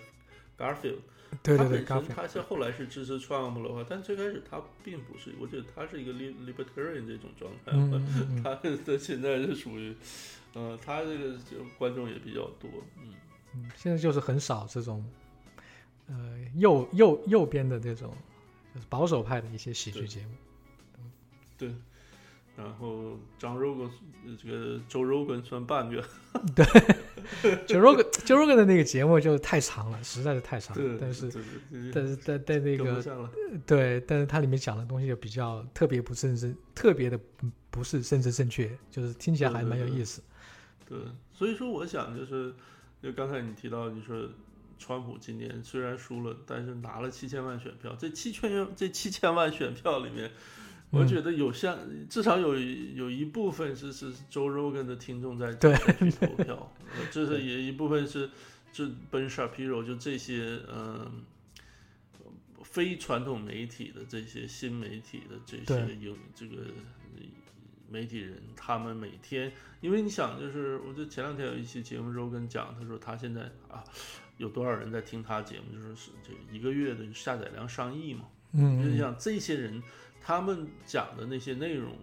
[0.58, 1.00] Garfield，
[1.42, 7.72] 对对对，Garfield，他是后来是支持 Trump 的话，但最开始他并不是，我觉得他是一个 libertarian 这种状态，
[8.44, 9.96] 他他现在是属于。
[10.54, 12.70] 呃，他这个就观众也比较多，
[13.02, 13.14] 嗯。
[13.56, 15.02] 嗯，现在就是很少这种，
[16.08, 18.14] 呃，右右右边的这种，
[18.76, 20.34] 就是保守派的一些喜剧节目，
[21.58, 21.74] 对，
[22.62, 23.90] 然后张 Rogan
[24.42, 26.04] 这个周 Rogan 算半个，
[26.56, 31.32] 对，周 Rogan 周 Rogan 的那个节目就太长了，实在是太长，了，但是
[31.92, 33.04] 但是在在那个
[33.66, 37.20] 对，但是它里面讲的东西就比较特别不正正，特别的
[37.72, 40.22] 不是政治正确，就是听起来还蛮有意思。
[40.88, 41.00] 对，
[41.34, 42.54] 所以说我想就是，
[43.02, 44.30] 就刚才你提到，你说
[44.78, 47.96] 川普今年虽然输了，但是拿了七千万选票。
[47.98, 50.30] 这七千这七千万选票里面，
[50.92, 51.78] 我觉得有像
[52.10, 56.72] 至少有有一部分是是周 Rogan 的听众在去投票，
[57.12, 58.30] 这是也一部分是
[58.72, 61.24] 这 Ben Shapiro 就这些嗯
[62.64, 66.58] 非传统媒体的这些新媒体的这些有这个。
[67.94, 69.52] 媒体人他们每天，
[69.82, 73.84] 因为你想，就是我就前两天有一期节目时候跟讲，他说他现在啊，
[74.38, 78.30] 有多少人在听他节目，就是是这一个月的下载量上亿嘛。
[78.54, 79.84] 嗯，就是像这些人，
[80.22, 81.98] 他们讲的那些内容，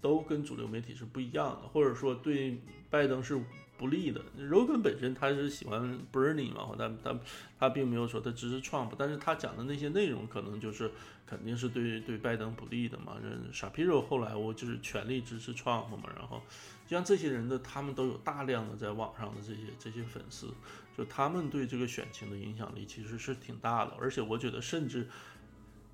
[0.00, 2.60] 都跟主流媒体是不一样的，或者说对
[2.90, 3.42] 拜登是。
[3.80, 7.18] 不利的，Rogan 本身他是喜欢 Bernie 嘛，他他
[7.58, 10.90] 他并没有说他支持 Trump，但是他讲的那些内容可能就是
[11.26, 13.16] 肯定是对对拜登不利的嘛。
[13.54, 16.42] Shapiro 后来我就是全力支持 Trump 嘛，然后
[16.86, 20.52] 像这些人的，他们都有大量的在网上的这些这些粉丝，
[20.94, 25.08] 就他们对这个选情的影响力其实是挺大的，而且我觉得甚至。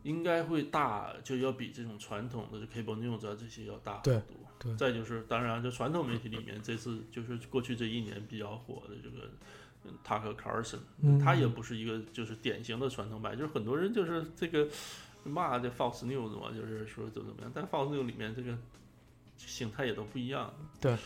[0.06, 4.36] 应该会大，就要比这种传统的 cable news 啊这些要大很多。
[4.56, 9.28] 对，再就是，当然，就传统媒体里面，这次就是过去这一年比较火的这个
[10.04, 10.78] Tucker Carlson，
[11.18, 14.68] 他也不是一个就是典型的传统派，就是很多人就是这个
[15.24, 18.56] 骂这 Fox News 嘛，就是说怎么怎么样，但 Fox News 里面这个
[19.36, 20.54] 形态也都不一样。
[20.80, 20.96] 对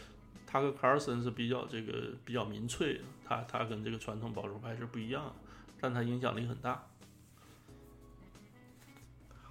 [0.47, 5.35] ，Tucker Carlson 是比较这个比较民粹，他他跟这个传统保守派是不一样，
[5.81, 6.87] 但他影响力很大。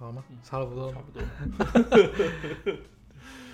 [0.00, 0.24] 好吗？
[0.42, 1.22] 差不多，差不多。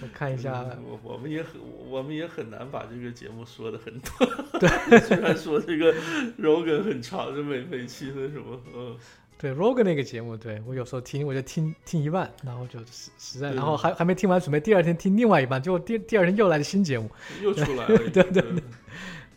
[0.01, 1.61] 我看一下，我我们也很，
[1.91, 4.31] 我们也很难把这个节目说的很短。
[4.61, 5.93] 对， 虽然说这个
[6.39, 8.97] Rogan 很长，这每每期的什么，嗯，
[9.37, 17.11] 对 Rogan 那个节目，对我有时候听，我就听听一半，然后就实实在，然后还还没听完，准备第二天听另外一半，结果第第二天又来了新节目，
[17.43, 17.99] 又出来了。
[17.99, 18.63] 对对对，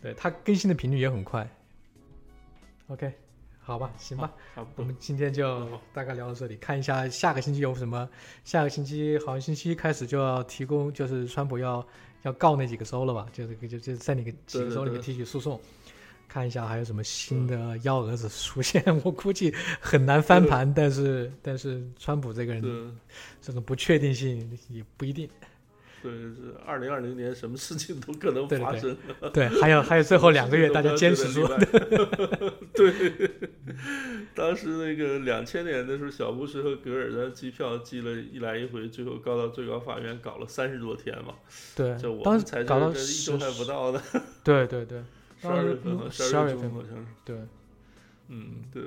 [0.00, 1.50] 对他更新的频率也很快。
[2.86, 3.12] OK。
[3.70, 4.32] 好吧，行吧，
[4.74, 5.64] 我们今天就
[5.94, 6.56] 大概聊到这里。
[6.56, 8.08] 看一下下个星期有什么？
[8.42, 11.86] 下个星期好像星期一开始就要提供，就是川普要
[12.22, 13.28] 要告那几个州了吧？
[13.32, 15.60] 就是就就在那个几个州里面提起诉讼。
[16.26, 18.82] 看一下还有什么新的幺蛾子出现？
[19.04, 22.98] 我估计很难翻盘，但是但是川普这个人
[23.40, 25.30] 这种不确定性也不一定。
[26.02, 28.96] 对，是二零二零年，什么事情都可能发生。
[29.32, 31.46] 对，还有还有最后两个月，大家坚持住。
[32.74, 33.30] 对，
[34.34, 41.34] 当时那个两千年的时候，小布什和格尔的机票寄了一来一回，最后告到最高法院，搞了三十多天嘛。
[41.76, 44.00] 对，就我们才搞到一周还不到的。
[44.42, 45.02] 对对对，
[45.40, 47.06] 十二月份，十二月份好像是。
[47.24, 47.36] 对，
[48.28, 48.82] 嗯，对。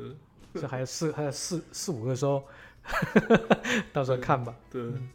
[0.55, 2.43] 这还有四还有四四五个周，
[3.91, 4.55] 到时候看吧。
[4.69, 5.09] 对嗯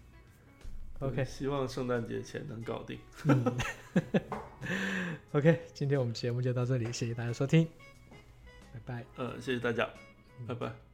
[1.00, 2.98] OK 希望圣诞节前能搞定。
[3.24, 3.56] 嗯
[5.32, 7.66] ，OK，今天我们节目就到这里，谢谢大家收听，
[8.72, 9.04] 拜拜。
[9.16, 9.88] 呃，谢谢大家，
[10.46, 10.87] 拜拜。